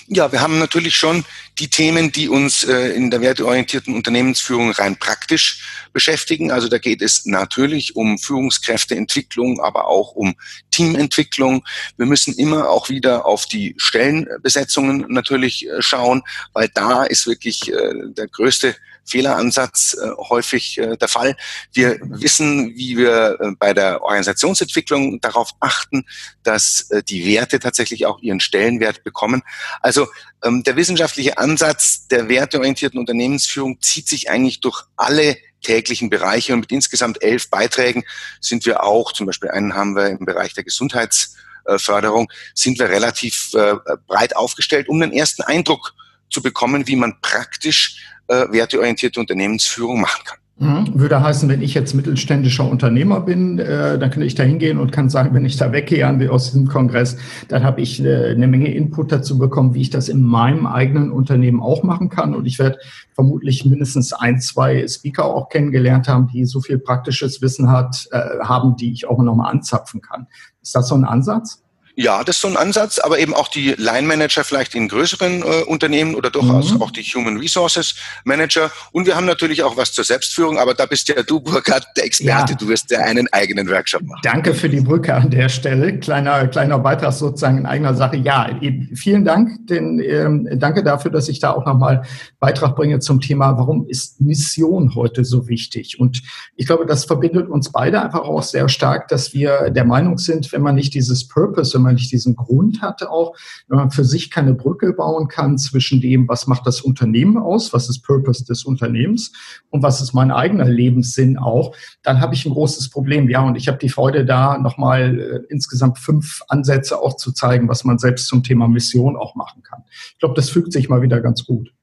Ja, 0.07 0.31
wir 0.31 0.41
haben 0.41 0.59
natürlich 0.59 0.95
schon 0.95 1.25
die 1.59 1.69
Themen, 1.69 2.11
die 2.11 2.29
uns 2.29 2.63
äh, 2.63 2.89
in 2.89 3.11
der 3.11 3.21
werteorientierten 3.21 3.93
Unternehmensführung 3.93 4.71
rein 4.71 4.97
praktisch 4.97 5.87
beschäftigen. 5.93 6.51
Also 6.51 6.67
da 6.67 6.77
geht 6.77 7.01
es 7.01 7.25
natürlich 7.25 7.95
um 7.95 8.17
Führungskräfteentwicklung, 8.17 9.61
aber 9.61 9.87
auch 9.87 10.13
um 10.13 10.35
Teamentwicklung. 10.71 11.63
Wir 11.97 12.05
müssen 12.05 12.33
immer 12.35 12.69
auch 12.69 12.89
wieder 12.89 13.25
auf 13.25 13.45
die 13.45 13.75
Stellenbesetzungen 13.77 15.05
natürlich 15.09 15.67
äh, 15.67 15.81
schauen, 15.81 16.23
weil 16.53 16.69
da 16.73 17.03
ist 17.03 17.27
wirklich 17.27 17.71
äh, 17.71 17.93
der 18.17 18.27
größte 18.27 18.75
Fehleransatz 19.05 19.95
äh, 19.95 20.09
häufig 20.29 20.77
äh, 20.77 20.97
der 20.97 21.07
Fall. 21.07 21.35
Wir 21.71 21.99
wissen, 22.01 22.75
wie 22.75 22.97
wir 22.97 23.37
äh, 23.39 23.51
bei 23.57 23.73
der 23.73 24.01
Organisationsentwicklung 24.01 25.19
darauf 25.21 25.51
achten, 25.59 26.05
dass 26.43 26.89
äh, 26.91 27.03
die 27.03 27.25
Werte 27.25 27.59
tatsächlich 27.59 28.05
auch 28.05 28.19
ihren 28.19 28.39
Stellenwert 28.39 29.03
bekommen. 29.03 29.41
Also 29.81 30.07
ähm, 30.43 30.63
der 30.63 30.75
wissenschaftliche 30.75 31.37
Ansatz 31.37 32.07
der 32.07 32.29
werteorientierten 32.29 32.99
Unternehmensführung 32.99 33.81
zieht 33.81 34.07
sich 34.07 34.29
eigentlich 34.29 34.61
durch 34.61 34.83
alle 34.95 35.37
täglichen 35.61 36.09
Bereiche 36.09 36.53
und 36.53 36.59
mit 36.59 36.71
insgesamt 36.71 37.23
elf 37.23 37.49
Beiträgen 37.49 38.03
sind 38.39 38.65
wir 38.65 38.83
auch, 38.83 39.13
zum 39.13 39.25
Beispiel 39.25 39.49
einen 39.49 39.73
haben 39.73 39.95
wir 39.95 40.07
im 40.07 40.25
Bereich 40.25 40.53
der 40.53 40.63
Gesundheitsförderung, 40.63 42.29
sind 42.53 42.77
wir 42.79 42.89
relativ 42.89 43.53
äh, 43.53 43.75
breit 44.05 44.35
aufgestellt, 44.35 44.89
um 44.89 44.99
den 44.99 45.13
ersten 45.13 45.41
Eindruck 45.41 45.93
zu 46.33 46.41
bekommen, 46.41 46.87
wie 46.87 46.95
man 46.95 47.13
praktisch 47.21 48.03
äh, 48.27 48.45
werteorientierte 48.51 49.19
Unternehmensführung 49.19 50.01
machen 50.01 50.23
kann. 50.25 50.37
Mhm. 50.59 50.99
Würde 50.99 51.21
heißen, 51.21 51.49
wenn 51.49 51.63
ich 51.63 51.73
jetzt 51.73 51.95
mittelständischer 51.95 52.69
Unternehmer 52.69 53.21
bin, 53.21 53.57
äh, 53.57 53.97
dann 53.97 54.11
kann 54.11 54.21
ich 54.21 54.35
da 54.35 54.43
hingehen 54.43 54.77
und 54.77 54.91
kann 54.91 55.09
sagen, 55.09 55.33
wenn 55.33 55.45
ich 55.45 55.57
da 55.57 55.71
weggehe 55.71 56.07
aus 56.31 56.45
diesem 56.45 56.67
Kongress, 56.67 57.17
dann 57.47 57.63
habe 57.63 57.81
ich 57.81 58.03
äh, 58.03 58.31
eine 58.31 58.47
Menge 58.47 58.71
Input 58.73 59.11
dazu 59.11 59.39
bekommen, 59.39 59.73
wie 59.73 59.81
ich 59.81 59.89
das 59.89 60.09
in 60.09 60.21
meinem 60.21 60.67
eigenen 60.67 61.11
Unternehmen 61.11 61.59
auch 61.59 61.81
machen 61.81 62.09
kann. 62.09 62.35
Und 62.35 62.45
ich 62.45 62.59
werde 62.59 62.77
vermutlich 63.15 63.65
mindestens 63.65 64.13
ein, 64.13 64.39
zwei 64.39 64.87
Speaker 64.87 65.25
auch 65.25 65.49
kennengelernt 65.49 66.07
haben, 66.07 66.27
die 66.27 66.45
so 66.45 66.61
viel 66.61 66.77
praktisches 66.77 67.41
Wissen 67.41 67.71
hat, 67.71 68.07
äh, 68.11 68.19
haben, 68.43 68.75
die 68.75 68.93
ich 68.93 69.07
auch 69.07 69.17
nochmal 69.17 69.51
anzapfen 69.51 70.01
kann. 70.01 70.27
Ist 70.61 70.75
das 70.75 70.87
so 70.87 70.95
ein 70.95 71.03
Ansatz? 71.03 71.63
Ja, 71.95 72.23
das 72.23 72.37
ist 72.37 72.41
so 72.41 72.47
ein 72.47 72.57
Ansatz, 72.57 72.97
aber 72.97 73.19
eben 73.19 73.35
auch 73.35 73.47
die 73.47 73.75
Line 73.77 74.07
Manager 74.07 74.43
vielleicht 74.43 74.73
in 74.73 74.87
größeren 74.87 75.43
äh, 75.43 75.63
Unternehmen 75.67 76.15
oder 76.15 76.31
durchaus 76.31 76.73
mhm. 76.73 76.81
auch 76.81 76.89
die 76.89 77.03
Human 77.03 77.37
Resources 77.37 77.93
Manager. 78.23 78.71
Und 78.91 79.05
wir 79.05 79.15
haben 79.15 79.27
natürlich 79.27 79.61
auch 79.61 79.77
was 79.77 79.93
zur 79.93 80.03
Selbstführung, 80.03 80.57
aber 80.57 80.73
da 80.73 80.87
bist 80.87 81.07
ja 81.09 81.21
du, 81.21 81.39
Burkhard, 81.39 81.85
der 81.95 82.05
Experte. 82.05 82.53
Ja. 82.53 82.57
Du 82.57 82.67
wirst 82.67 82.89
ja 82.89 82.99
einen 82.99 83.27
eigenen 83.31 83.69
Workshop 83.69 84.01
machen. 84.01 84.21
Danke 84.23 84.55
für 84.55 84.69
die 84.69 84.81
Brücke 84.81 85.13
an 85.13 85.29
der 85.29 85.49
Stelle. 85.49 85.99
Kleiner, 85.99 86.47
kleiner 86.47 86.79
Beitrag 86.79 87.13
sozusagen 87.13 87.59
in 87.59 87.65
eigener 87.67 87.93
Sache. 87.93 88.17
Ja, 88.17 88.49
vielen 88.95 89.23
Dank, 89.23 89.67
denn 89.67 89.99
ähm, 89.99 90.49
danke 90.55 90.83
dafür, 90.83 91.11
dass 91.11 91.29
ich 91.29 91.39
da 91.39 91.51
auch 91.51 91.65
nochmal 91.65 92.03
Beitrag 92.39 92.75
bringe 92.75 92.99
zum 92.99 93.21
Thema, 93.21 93.57
warum 93.57 93.87
ist 93.87 94.19
Mission 94.19 94.95
heute 94.95 95.23
so 95.25 95.47
wichtig? 95.47 95.99
Und 95.99 96.23
ich 96.55 96.65
glaube, 96.65 96.87
das 96.87 97.05
verbindet 97.05 97.49
uns 97.49 97.71
beide 97.71 98.01
einfach 98.01 98.21
auch 98.21 98.41
sehr 98.41 98.67
stark, 98.67 99.09
dass 99.09 99.33
wir 99.33 99.69
der 99.69 99.85
Meinung 99.85 100.17
sind, 100.17 100.51
wenn 100.51 100.61
man 100.61 100.73
nicht 100.73 100.95
dieses 100.95 101.27
Purpose, 101.27 101.82
wenn 101.83 101.91
man 101.91 101.95
nicht 101.95 102.11
diesen 102.11 102.35
Grund 102.35 102.81
hatte 102.81 103.11
auch, 103.11 103.35
wenn 103.67 103.77
man 103.77 103.91
für 103.91 104.05
sich 104.05 104.31
keine 104.31 104.53
Brücke 104.53 104.93
bauen 104.93 105.27
kann 105.27 105.57
zwischen 105.57 106.01
dem, 106.01 106.27
was 106.27 106.47
macht 106.47 106.65
das 106.65 106.81
Unternehmen 106.81 107.37
aus, 107.37 107.73
was 107.73 107.89
ist 107.89 108.01
Purpose 108.01 108.45
des 108.45 108.63
Unternehmens 108.63 109.33
und 109.69 109.83
was 109.83 110.01
ist 110.01 110.13
mein 110.13 110.31
eigener 110.31 110.65
Lebenssinn 110.65 111.37
auch, 111.37 111.75
dann 112.01 112.21
habe 112.21 112.35
ich 112.35 112.45
ein 112.45 112.53
großes 112.53 112.89
Problem. 112.89 113.29
Ja, 113.29 113.41
und 113.41 113.55
ich 113.55 113.67
habe 113.67 113.77
die 113.77 113.89
Freude 113.89 114.25
da 114.25 114.57
nochmal 114.57 115.19
äh, 115.19 115.39
insgesamt 115.49 115.99
fünf 115.99 116.41
Ansätze 116.47 116.99
auch 116.99 117.17
zu 117.17 117.31
zeigen, 117.31 117.67
was 117.67 117.83
man 117.83 117.97
selbst 117.97 118.27
zum 118.27 118.43
Thema 118.43 118.67
Mission 118.67 119.15
auch 119.15 119.35
machen 119.35 119.63
kann. 119.63 119.83
Ich 120.13 120.19
glaube, 120.19 120.35
das 120.35 120.49
fügt 120.49 120.71
sich 120.71 120.89
mal 120.89 121.01
wieder 121.01 121.21
ganz 121.21 121.45
gut. 121.45 121.73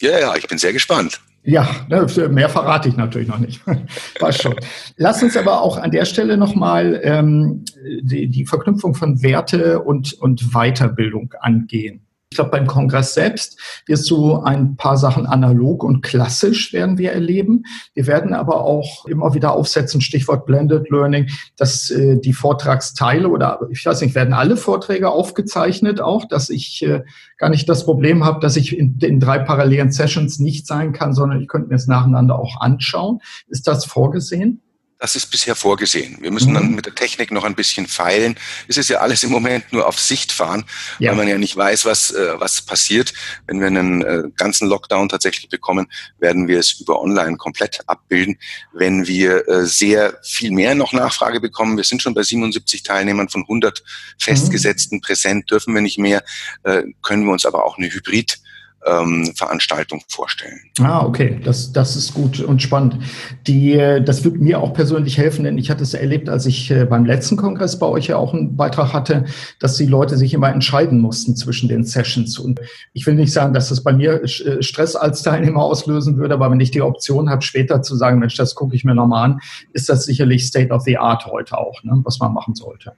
Ja, 0.00 0.18
ja, 0.18 0.34
ich 0.36 0.48
bin 0.48 0.58
sehr 0.58 0.72
gespannt. 0.72 1.20
Ja, 1.44 1.68
ne, 1.88 2.06
mehr 2.28 2.48
verrate 2.48 2.88
ich 2.88 2.96
natürlich 2.96 3.28
noch 3.28 3.40
nicht. 3.40 3.66
War 4.20 4.32
schon. 4.32 4.54
Lass 4.96 5.22
uns 5.22 5.36
aber 5.36 5.60
auch 5.60 5.76
an 5.76 5.90
der 5.90 6.04
Stelle 6.04 6.36
nochmal 6.36 7.00
ähm, 7.02 7.64
die, 8.02 8.28
die 8.28 8.46
Verknüpfung 8.46 8.94
von 8.94 9.22
Werte 9.22 9.80
und, 9.80 10.12
und 10.14 10.52
Weiterbildung 10.52 11.34
angehen. 11.40 12.06
Ich 12.32 12.36
glaube, 12.36 12.50
beim 12.52 12.66
Kongress 12.66 13.12
selbst 13.12 13.60
wirst 13.84 14.10
du 14.10 14.38
ein 14.38 14.76
paar 14.76 14.96
Sachen 14.96 15.26
analog 15.26 15.84
und 15.84 16.00
klassisch 16.00 16.72
werden 16.72 16.96
wir 16.96 17.12
erleben. 17.12 17.64
Wir 17.92 18.06
werden 18.06 18.32
aber 18.32 18.62
auch 18.62 19.04
immer 19.04 19.34
wieder 19.34 19.52
aufsetzen, 19.52 20.00
Stichwort 20.00 20.46
Blended 20.46 20.88
Learning, 20.88 21.28
dass 21.58 21.90
äh, 21.90 22.18
die 22.18 22.32
Vortragsteile 22.32 23.28
oder 23.28 23.60
ich 23.70 23.84
weiß 23.84 24.00
nicht, 24.00 24.14
werden 24.14 24.32
alle 24.32 24.56
Vorträge 24.56 25.10
aufgezeichnet 25.10 26.00
auch, 26.00 26.24
dass 26.24 26.48
ich 26.48 26.82
äh, 26.82 27.02
gar 27.36 27.50
nicht 27.50 27.68
das 27.68 27.84
Problem 27.84 28.24
habe, 28.24 28.40
dass 28.40 28.56
ich 28.56 28.78
in, 28.78 28.96
in 29.02 29.20
drei 29.20 29.38
parallelen 29.38 29.92
Sessions 29.92 30.38
nicht 30.38 30.66
sein 30.66 30.94
kann, 30.94 31.12
sondern 31.12 31.42
ich 31.42 31.48
könnte 31.48 31.68
mir 31.68 31.74
es 31.74 31.86
nacheinander 31.86 32.38
auch 32.38 32.62
anschauen. 32.62 33.18
Ist 33.48 33.68
das 33.68 33.84
vorgesehen? 33.84 34.62
Das 35.02 35.16
ist 35.16 35.32
bisher 35.32 35.56
vorgesehen. 35.56 36.18
Wir 36.20 36.30
müssen 36.30 36.54
dann 36.54 36.68
mhm. 36.68 36.76
mit 36.76 36.86
der 36.86 36.94
Technik 36.94 37.32
noch 37.32 37.42
ein 37.42 37.56
bisschen 37.56 37.88
feilen. 37.88 38.36
Es 38.68 38.76
ist 38.76 38.88
ja 38.88 38.98
alles 38.98 39.24
im 39.24 39.32
Moment 39.32 39.72
nur 39.72 39.88
auf 39.88 39.98
Sicht 39.98 40.30
fahren, 40.30 40.64
ja. 41.00 41.10
weil 41.10 41.16
man 41.16 41.26
ja 41.26 41.38
nicht 41.38 41.56
weiß, 41.56 41.86
was, 41.86 42.12
äh, 42.12 42.38
was 42.38 42.62
passiert. 42.62 43.12
Wenn 43.48 43.58
wir 43.58 43.66
einen 43.66 44.02
äh, 44.02 44.22
ganzen 44.36 44.68
Lockdown 44.68 45.08
tatsächlich 45.08 45.48
bekommen, 45.48 45.88
werden 46.20 46.46
wir 46.46 46.60
es 46.60 46.78
über 46.80 47.02
online 47.02 47.36
komplett 47.36 47.80
abbilden. 47.88 48.38
Wenn 48.72 49.08
wir 49.08 49.48
äh, 49.48 49.66
sehr 49.66 50.20
viel 50.22 50.52
mehr 50.52 50.76
noch 50.76 50.92
Nachfrage 50.92 51.40
bekommen, 51.40 51.76
wir 51.76 51.82
sind 51.82 52.00
schon 52.00 52.14
bei 52.14 52.22
77 52.22 52.84
Teilnehmern 52.84 53.28
von 53.28 53.42
100 53.42 53.82
festgesetzten 54.20 54.98
mhm. 54.98 55.02
präsent, 55.02 55.50
dürfen 55.50 55.74
wir 55.74 55.82
nicht 55.82 55.98
mehr, 55.98 56.22
äh, 56.62 56.84
können 57.02 57.24
wir 57.24 57.32
uns 57.32 57.44
aber 57.44 57.64
auch 57.64 57.76
eine 57.76 57.92
Hybrid 57.92 58.38
ähm, 58.86 59.32
Veranstaltung 59.36 60.02
vorstellen. 60.08 60.60
Ah, 60.80 61.04
okay, 61.04 61.40
das, 61.44 61.72
das 61.72 61.96
ist 61.96 62.14
gut 62.14 62.40
und 62.40 62.62
spannend. 62.62 62.98
Die, 63.46 63.76
das 64.04 64.24
wird 64.24 64.36
mir 64.40 64.60
auch 64.60 64.72
persönlich 64.72 65.18
helfen, 65.18 65.44
denn 65.44 65.58
ich 65.58 65.70
hatte 65.70 65.82
es 65.82 65.94
erlebt, 65.94 66.28
als 66.28 66.46
ich 66.46 66.70
äh, 66.70 66.84
beim 66.84 67.04
letzten 67.04 67.36
Kongress 67.36 67.78
bei 67.78 67.86
euch 67.86 68.08
ja 68.08 68.16
auch 68.16 68.34
einen 68.34 68.56
Beitrag 68.56 68.92
hatte, 68.92 69.24
dass 69.58 69.76
die 69.76 69.86
Leute 69.86 70.16
sich 70.16 70.34
immer 70.34 70.50
entscheiden 70.50 71.00
mussten 71.00 71.36
zwischen 71.36 71.68
den 71.68 71.84
Sessions. 71.84 72.38
Und 72.38 72.60
ich 72.92 73.06
will 73.06 73.14
nicht 73.14 73.32
sagen, 73.32 73.54
dass 73.54 73.68
das 73.68 73.82
bei 73.82 73.92
mir 73.92 74.22
äh, 74.22 74.62
Stress 74.62 74.96
als 74.96 75.22
Teilnehmer 75.22 75.62
auslösen 75.62 76.16
würde, 76.16 76.34
aber 76.34 76.50
wenn 76.50 76.60
ich 76.60 76.70
die 76.70 76.82
Option 76.82 77.30
habe, 77.30 77.42
später 77.42 77.82
zu 77.82 77.96
sagen, 77.96 78.18
Mensch, 78.18 78.36
das 78.36 78.54
gucke 78.54 78.74
ich 78.74 78.84
mir 78.84 78.94
nochmal 78.94 79.30
an, 79.30 79.40
ist 79.72 79.88
das 79.88 80.04
sicherlich 80.04 80.46
State 80.46 80.72
of 80.72 80.82
the 80.82 80.98
Art 80.98 81.26
heute 81.26 81.58
auch, 81.58 81.82
ne, 81.84 82.00
was 82.04 82.18
man 82.18 82.32
machen 82.32 82.54
sollte 82.54 82.92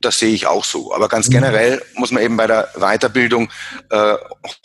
das 0.00 0.18
sehe 0.18 0.32
ich 0.32 0.46
auch 0.46 0.64
so. 0.64 0.94
Aber 0.94 1.08
ganz 1.08 1.28
mhm. 1.28 1.34
generell 1.34 1.82
muss 1.94 2.10
man 2.10 2.22
eben 2.22 2.36
bei 2.36 2.46
der 2.46 2.68
Weiterbildung 2.76 3.50
äh, 3.90 4.14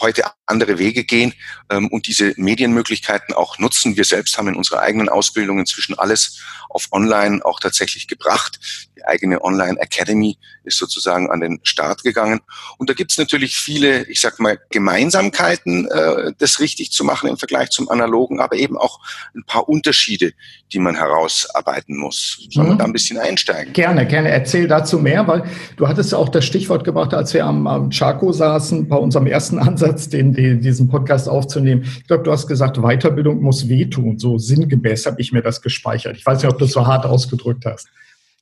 heute 0.02 0.24
andere 0.46 0.78
Wege 0.80 1.04
gehen 1.04 1.34
ähm, 1.70 1.88
und 1.88 2.08
diese 2.08 2.34
Medienmöglichkeiten 2.38 3.34
auch 3.34 3.60
nutzen. 3.60 3.98
Wir 3.98 4.06
selbst 4.06 4.38
haben 4.38 4.48
in 4.48 4.56
unserer 4.56 4.82
eigenen 4.82 5.10
Ausbildung 5.10 5.60
inzwischen 5.60 5.98
alles 5.98 6.42
auf 6.70 6.90
Online 6.92 7.44
auch 7.44 7.60
tatsächlich 7.60 8.08
gebracht. 8.08 8.60
Die 8.98 9.06
eigene 9.06 9.44
Online 9.44 9.80
Academy 9.80 10.38
ist 10.64 10.78
sozusagen 10.78 11.30
an 11.32 11.40
den 11.40 11.60
Start 11.64 12.04
gegangen. 12.04 12.42
Und 12.78 12.90
da 12.90 12.94
gibt 12.94 13.12
es 13.12 13.18
natürlich 13.18 13.56
viele, 13.56 14.04
ich 14.08 14.20
sag 14.20 14.40
mal, 14.40 14.60
Gemeinsamkeiten, 14.72 15.90
äh, 15.90 16.34
das 16.38 16.60
richtig 16.60 16.92
zu 16.92 17.04
machen 17.04 17.30
im 17.30 17.38
Vergleich 17.38 17.70
zum 17.70 17.90
Analogen, 17.90 18.40
aber 18.40 18.56
eben 18.58 18.78
auch 18.78 19.00
ein 19.36 19.44
paar 19.46 19.70
Unterschiede, 19.70 20.34
die 20.74 20.80
man 20.80 20.96
herausarbeiten 20.96 21.98
muss. 21.98 22.46
Sollen 22.52 22.68
mhm. 22.68 22.72
wir 22.74 22.78
da 22.78 22.86
ein 22.86 22.94
bisschen 22.94 23.18
einsteigen? 23.18 23.74
Gerne, 23.74 24.06
gerne. 24.06 24.30
Erzähl 24.30 24.68
dazu 24.68 25.00
mehr, 25.00 25.28
weil 25.28 25.44
du 25.78 25.88
hattest 25.88 26.14
auch 26.14 26.30
das 26.30 26.46
Stichwort 26.46 26.84
gebracht, 26.84 27.14
als 27.14 27.34
wir 27.34 27.46
am, 27.46 27.68
am 27.68 27.90
Chaco 27.90 28.32
saßen, 28.34 28.88
bei 28.88 28.98
unserem 28.98 29.28
ersten 29.28 29.60
Ansatz, 29.66 30.10
den, 30.10 30.34
den, 30.36 30.62
diesen 30.62 30.88
Podcast 30.88 31.28
aufzunehmen. 31.28 31.84
Ich 31.84 32.08
glaube, 32.08 32.24
du 32.24 32.32
hast 32.32 32.48
gesagt, 32.48 32.78
Weiterbildung 32.78 33.42
muss 33.42 33.68
wehtun. 33.68 34.20
So 34.20 34.38
sinngemäß 34.38 35.06
habe 35.06 35.22
ich 35.22 35.32
mir 35.32 35.42
das 35.42 35.62
gespeichert. 35.62 36.18
Ich 36.18 36.26
weiß 36.26 36.44
nicht, 36.44 36.52
ob 36.52 36.60
du 36.60 36.66
es 36.66 36.72
so 36.72 36.86
hart 36.86 37.06
ausgedrückt 37.06 37.66
hast. 37.66 37.88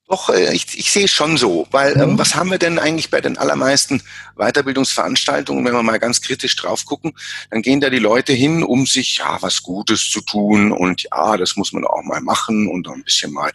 Doch, 0.09 0.29
äh, 0.29 0.53
ich, 0.53 0.77
ich 0.77 0.91
sehe 0.91 1.05
es 1.05 1.11
schon 1.11 1.37
so, 1.37 1.65
weil 1.71 1.93
ähm, 1.93 2.11
mhm. 2.11 2.17
was 2.19 2.35
haben 2.35 2.51
wir 2.51 2.57
denn 2.57 2.77
eigentlich 2.77 3.09
bei 3.09 3.21
den 3.21 3.37
allermeisten 3.37 4.03
Weiterbildungsveranstaltungen, 4.35 5.63
wenn 5.63 5.73
wir 5.73 5.81
mal 5.81 5.97
ganz 5.97 6.19
kritisch 6.19 6.57
drauf 6.57 6.85
gucken, 6.85 7.13
dann 7.51 7.61
gehen 7.61 7.79
da 7.79 7.89
die 7.89 7.99
Leute 7.99 8.33
hin, 8.33 8.63
um 8.63 8.85
sich 8.85 9.19
ja 9.19 9.37
was 9.41 9.63
Gutes 9.63 10.09
zu 10.09 10.19
tun 10.19 10.73
und 10.73 11.03
ja, 11.03 11.37
das 11.37 11.55
muss 11.55 11.71
man 11.71 11.85
auch 11.85 12.03
mal 12.03 12.19
machen 12.19 12.67
und 12.67 12.85
ein 12.89 13.03
bisschen 13.03 13.31
mal 13.31 13.51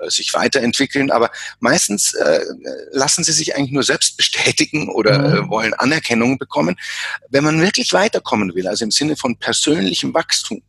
äh, 0.00 0.10
sich 0.10 0.34
weiterentwickeln. 0.34 1.12
Aber 1.12 1.30
meistens 1.60 2.14
äh, 2.14 2.40
lassen 2.90 3.22
sie 3.22 3.32
sich 3.32 3.54
eigentlich 3.54 3.72
nur 3.72 3.84
selbst 3.84 4.16
bestätigen 4.16 4.88
oder 4.88 5.18
mhm. 5.20 5.46
äh, 5.46 5.50
wollen 5.50 5.74
Anerkennung 5.74 6.36
bekommen. 6.36 6.74
Wenn 7.28 7.44
man 7.44 7.60
wirklich 7.60 7.92
weiterkommen 7.92 8.56
will, 8.56 8.66
also 8.66 8.84
im 8.84 8.90
Sinne 8.90 9.14
von 9.14 9.36
persönlichem 9.36 10.12
Wachstum, 10.14 10.62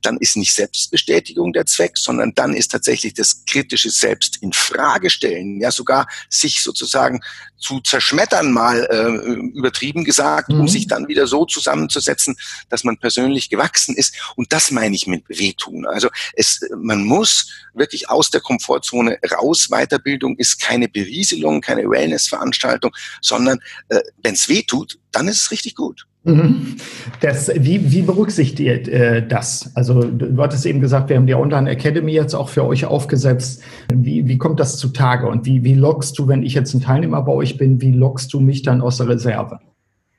dann 0.00 0.16
ist 0.16 0.36
nicht 0.36 0.54
Selbstbestätigung 0.54 1.52
der 1.52 1.66
Zweck, 1.66 1.98
sondern 1.98 2.34
dann 2.34 2.54
ist 2.54 2.72
tatsächlich 2.72 3.12
das 3.12 3.44
kritische 3.44 3.90
Selbst 3.90 4.38
in 4.40 4.54
Frage 4.54 4.77
Frage 4.78 5.10
stellen, 5.10 5.60
ja 5.60 5.70
sogar 5.70 6.06
sich 6.28 6.62
sozusagen 6.62 7.20
zu 7.56 7.80
zerschmettern, 7.80 8.52
mal 8.52 8.86
äh, 8.90 9.56
übertrieben 9.56 10.04
gesagt, 10.04 10.50
mhm. 10.50 10.60
um 10.60 10.68
sich 10.68 10.86
dann 10.86 11.08
wieder 11.08 11.26
so 11.26 11.44
zusammenzusetzen, 11.44 12.36
dass 12.68 12.84
man 12.84 12.98
persönlich 12.98 13.50
gewachsen 13.50 13.96
ist. 13.96 14.14
Und 14.36 14.52
das 14.52 14.70
meine 14.70 14.94
ich 14.94 15.08
mit 15.08 15.28
wehtun. 15.28 15.84
Also 15.86 16.08
es, 16.34 16.60
man 16.76 17.02
muss 17.04 17.50
wirklich 17.74 18.08
aus 18.08 18.30
der 18.30 18.40
Komfortzone 18.40 19.18
raus. 19.32 19.68
Weiterbildung 19.70 20.36
ist 20.36 20.60
keine 20.60 20.88
Berieselung, 20.88 21.60
keine 21.60 21.90
Wellnessveranstaltung, 21.90 22.92
sondern 23.20 23.58
äh, 23.88 24.00
wenn 24.22 24.34
es 24.34 24.48
wehtut, 24.48 24.98
dann 25.10 25.26
ist 25.26 25.42
es 25.42 25.50
richtig 25.50 25.74
gut. 25.74 26.06
Mhm. 26.28 26.76
Das, 27.20 27.50
wie, 27.54 27.90
wie 27.90 28.02
berücksichtigt 28.02 28.88
äh, 28.88 29.26
das? 29.26 29.70
Also 29.74 30.02
du 30.02 30.40
hattest 30.42 30.66
eben 30.66 30.80
gesagt, 30.80 31.08
wir 31.08 31.16
haben 31.16 31.26
die 31.26 31.34
Online 31.34 31.70
Academy 31.70 32.12
jetzt 32.12 32.34
auch 32.34 32.48
für 32.48 32.64
euch 32.64 32.84
aufgesetzt. 32.84 33.62
Wie, 33.92 34.28
wie 34.28 34.38
kommt 34.38 34.60
das 34.60 34.76
zutage 34.76 35.26
und 35.26 35.46
wie, 35.46 35.64
wie 35.64 35.74
lockst 35.74 36.18
du, 36.18 36.28
wenn 36.28 36.42
ich 36.42 36.54
jetzt 36.54 36.74
ein 36.74 36.80
Teilnehmer 36.80 37.22
bei 37.22 37.32
euch 37.32 37.56
bin, 37.56 37.80
wie 37.80 37.92
lockst 37.92 38.32
du 38.32 38.40
mich 38.40 38.62
dann 38.62 38.80
aus 38.80 38.98
der 38.98 39.08
Reserve? 39.08 39.58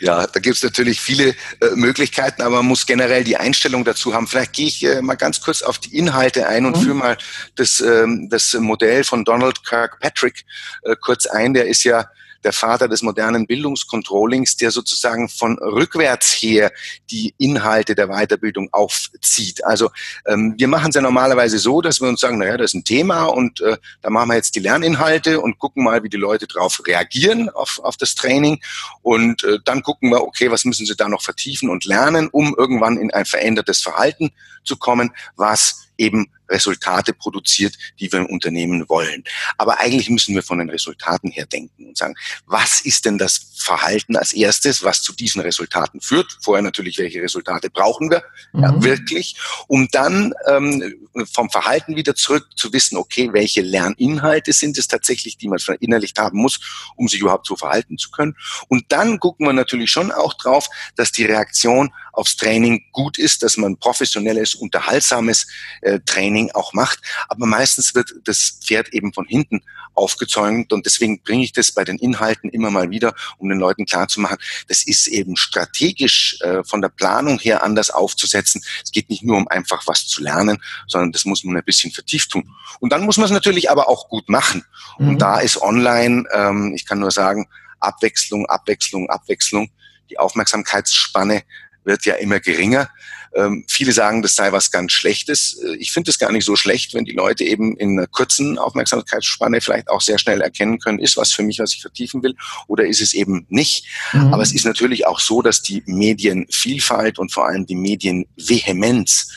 Ja, 0.00 0.26
da 0.26 0.40
gibt 0.40 0.56
es 0.56 0.62
natürlich 0.62 1.00
viele 1.00 1.28
äh, 1.60 1.74
Möglichkeiten, 1.74 2.42
aber 2.42 2.56
man 2.56 2.66
muss 2.66 2.86
generell 2.86 3.22
die 3.22 3.36
Einstellung 3.36 3.84
dazu 3.84 4.14
haben. 4.14 4.26
Vielleicht 4.26 4.54
gehe 4.54 4.66
ich 4.66 4.84
äh, 4.84 5.02
mal 5.02 5.14
ganz 5.14 5.40
kurz 5.40 5.62
auf 5.62 5.78
die 5.78 5.96
Inhalte 5.96 6.46
ein 6.46 6.64
und 6.64 6.76
mhm. 6.76 6.80
führe 6.80 6.94
mal 6.94 7.18
das, 7.56 7.80
ähm, 7.80 8.28
das 8.30 8.54
Modell 8.54 9.04
von 9.04 9.24
Donald 9.24 9.64
Kirkpatrick 9.64 10.44
äh, 10.84 10.96
kurz 11.00 11.26
ein. 11.26 11.52
Der 11.52 11.66
ist 11.66 11.84
ja 11.84 12.06
der 12.44 12.52
Vater 12.52 12.88
des 12.88 13.02
modernen 13.02 13.46
Bildungskontrollings, 13.46 14.56
der 14.56 14.70
sozusagen 14.70 15.28
von 15.28 15.58
rückwärts 15.58 16.32
her 16.32 16.72
die 17.10 17.34
Inhalte 17.38 17.94
der 17.94 18.08
Weiterbildung 18.08 18.68
aufzieht. 18.72 19.64
Also 19.64 19.90
ähm, 20.26 20.54
wir 20.56 20.68
machen 20.68 20.90
es 20.90 20.94
ja 20.94 21.02
normalerweise 21.02 21.58
so, 21.58 21.80
dass 21.80 22.00
wir 22.00 22.08
uns 22.08 22.20
sagen, 22.20 22.38
naja, 22.38 22.56
das 22.56 22.70
ist 22.70 22.74
ein 22.74 22.84
Thema 22.84 23.24
und 23.24 23.60
äh, 23.60 23.76
da 24.02 24.10
machen 24.10 24.28
wir 24.28 24.36
jetzt 24.36 24.54
die 24.54 24.60
Lerninhalte 24.60 25.40
und 25.40 25.58
gucken 25.58 25.84
mal, 25.84 26.02
wie 26.02 26.08
die 26.08 26.16
Leute 26.16 26.46
darauf 26.46 26.80
reagieren 26.86 27.48
auf, 27.50 27.80
auf 27.82 27.96
das 27.96 28.14
Training 28.14 28.60
und 29.02 29.44
äh, 29.44 29.58
dann 29.64 29.82
gucken 29.82 30.10
wir, 30.10 30.22
okay, 30.22 30.50
was 30.50 30.64
müssen 30.64 30.86
sie 30.86 30.96
da 30.96 31.08
noch 31.08 31.22
vertiefen 31.22 31.68
und 31.68 31.84
lernen, 31.84 32.28
um 32.30 32.54
irgendwann 32.56 32.96
in 32.96 33.10
ein 33.12 33.24
verändertes 33.24 33.82
Verhalten 33.82 34.30
zu 34.64 34.76
kommen, 34.76 35.12
was 35.36 35.88
eben 35.98 36.30
Resultate 36.50 37.12
produziert, 37.12 37.74
die 37.98 38.10
wir 38.12 38.20
im 38.20 38.26
Unternehmen 38.26 38.88
wollen. 38.88 39.24
Aber 39.58 39.78
eigentlich 39.78 40.10
müssen 40.10 40.34
wir 40.34 40.42
von 40.42 40.58
den 40.58 40.70
Resultaten 40.70 41.30
her 41.30 41.46
denken 41.46 41.86
und 41.86 41.96
sagen, 41.96 42.14
was 42.46 42.80
ist 42.80 43.04
denn 43.04 43.18
das 43.18 43.50
Verhalten 43.56 44.16
als 44.16 44.32
erstes, 44.32 44.82
was 44.82 45.02
zu 45.02 45.12
diesen 45.12 45.40
Resultaten 45.40 46.00
führt? 46.00 46.38
Vorher 46.42 46.62
natürlich, 46.62 46.98
welche 46.98 47.22
Resultate 47.22 47.70
brauchen 47.70 48.10
wir 48.10 48.22
mhm. 48.52 48.62
ja, 48.62 48.82
wirklich, 48.82 49.36
um 49.68 49.88
dann 49.90 50.32
ähm, 50.46 51.08
vom 51.32 51.50
Verhalten 51.50 51.96
wieder 51.96 52.14
zurück 52.14 52.46
zu 52.56 52.72
wissen, 52.72 52.96
okay, 52.96 53.30
welche 53.32 53.62
Lerninhalte 53.62 54.52
sind 54.52 54.78
es 54.78 54.88
tatsächlich, 54.88 55.36
die 55.36 55.48
man 55.48 55.58
verinnerlicht 55.58 56.18
haben 56.18 56.38
muss, 56.38 56.60
um 56.96 57.08
sich 57.08 57.20
überhaupt 57.20 57.46
so 57.46 57.56
verhalten 57.56 57.98
zu 57.98 58.10
können. 58.10 58.36
Und 58.68 58.84
dann 58.88 59.18
gucken 59.18 59.46
wir 59.46 59.52
natürlich 59.52 59.90
schon 59.90 60.12
auch 60.12 60.34
drauf, 60.34 60.68
dass 60.96 61.12
die 61.12 61.24
Reaktion 61.24 61.92
aufs 62.12 62.36
Training 62.36 62.84
gut 62.92 63.18
ist, 63.18 63.42
dass 63.42 63.56
man 63.56 63.76
professionelles, 63.76 64.54
unterhaltsames 64.54 65.46
äh, 65.82 66.00
Training 66.00 66.50
auch 66.52 66.72
macht. 66.72 67.00
Aber 67.28 67.46
meistens 67.46 67.94
wird 67.94 68.12
das 68.24 68.58
Pferd 68.62 68.88
eben 68.90 69.12
von 69.12 69.26
hinten 69.26 69.62
aufgezäumt 69.94 70.72
und 70.72 70.86
deswegen 70.86 71.22
bringe 71.22 71.44
ich 71.44 71.52
das 71.52 71.72
bei 71.72 71.84
den 71.84 71.98
Inhalten 71.98 72.48
immer 72.50 72.70
mal 72.70 72.90
wieder, 72.90 73.14
um 73.38 73.48
den 73.48 73.58
Leuten 73.58 73.86
klarzumachen, 73.86 74.38
das 74.68 74.86
ist 74.86 75.06
eben 75.06 75.36
strategisch 75.36 76.38
äh, 76.40 76.64
von 76.64 76.80
der 76.80 76.88
Planung 76.88 77.38
her 77.38 77.62
anders 77.62 77.90
aufzusetzen. 77.90 78.62
Es 78.82 78.92
geht 78.92 79.10
nicht 79.10 79.22
nur 79.22 79.36
um 79.36 79.48
einfach 79.48 79.86
was 79.86 80.06
zu 80.06 80.22
lernen, 80.22 80.62
sondern 80.86 81.12
das 81.12 81.24
muss 81.24 81.44
man 81.44 81.56
ein 81.56 81.64
bisschen 81.64 81.90
vertieft 81.90 82.30
tun. 82.30 82.50
Und 82.78 82.92
dann 82.92 83.04
muss 83.04 83.16
man 83.16 83.26
es 83.26 83.30
natürlich 83.30 83.70
aber 83.70 83.88
auch 83.88 84.08
gut 84.08 84.28
machen. 84.28 84.64
Mhm. 84.98 85.08
Und 85.08 85.18
da 85.18 85.40
ist 85.40 85.60
online, 85.60 86.24
ähm, 86.32 86.72
ich 86.74 86.86
kann 86.86 87.00
nur 87.00 87.10
sagen, 87.10 87.48
Abwechslung, 87.80 88.46
Abwechslung, 88.46 89.08
Abwechslung. 89.10 89.70
Die 90.10 90.18
Aufmerksamkeitsspanne 90.18 91.42
wird 91.90 92.06
ja 92.06 92.14
immer 92.14 92.40
geringer. 92.40 92.88
Ähm, 93.34 93.64
viele 93.68 93.92
sagen, 93.92 94.22
das 94.22 94.34
sei 94.34 94.50
was 94.50 94.70
ganz 94.70 94.92
Schlechtes. 94.92 95.60
Äh, 95.62 95.76
ich 95.76 95.92
finde 95.92 96.10
es 96.10 96.18
gar 96.18 96.32
nicht 96.32 96.44
so 96.44 96.56
schlecht, 96.56 96.94
wenn 96.94 97.04
die 97.04 97.12
Leute 97.12 97.44
eben 97.44 97.76
in 97.76 97.98
einer 97.98 98.06
kurzen 98.06 98.58
Aufmerksamkeitsspanne 98.58 99.60
vielleicht 99.60 99.88
auch 99.88 100.00
sehr 100.00 100.18
schnell 100.18 100.40
erkennen 100.40 100.78
können, 100.78 100.98
ist 100.98 101.16
was 101.16 101.32
für 101.32 101.42
mich, 101.42 101.58
was 101.58 101.74
ich 101.74 101.82
vertiefen 101.82 102.22
will, 102.22 102.34
oder 102.66 102.86
ist 102.86 103.00
es 103.00 103.12
eben 103.12 103.46
nicht. 103.48 103.86
Mhm. 104.12 104.32
Aber 104.32 104.42
es 104.42 104.52
ist 104.52 104.64
natürlich 104.64 105.06
auch 105.06 105.20
so, 105.20 105.42
dass 105.42 105.62
die 105.62 105.82
Medienvielfalt 105.86 107.18
und 107.18 107.32
vor 107.32 107.46
allem 107.46 107.66
die 107.66 107.76
Medienvehemenz 107.76 109.30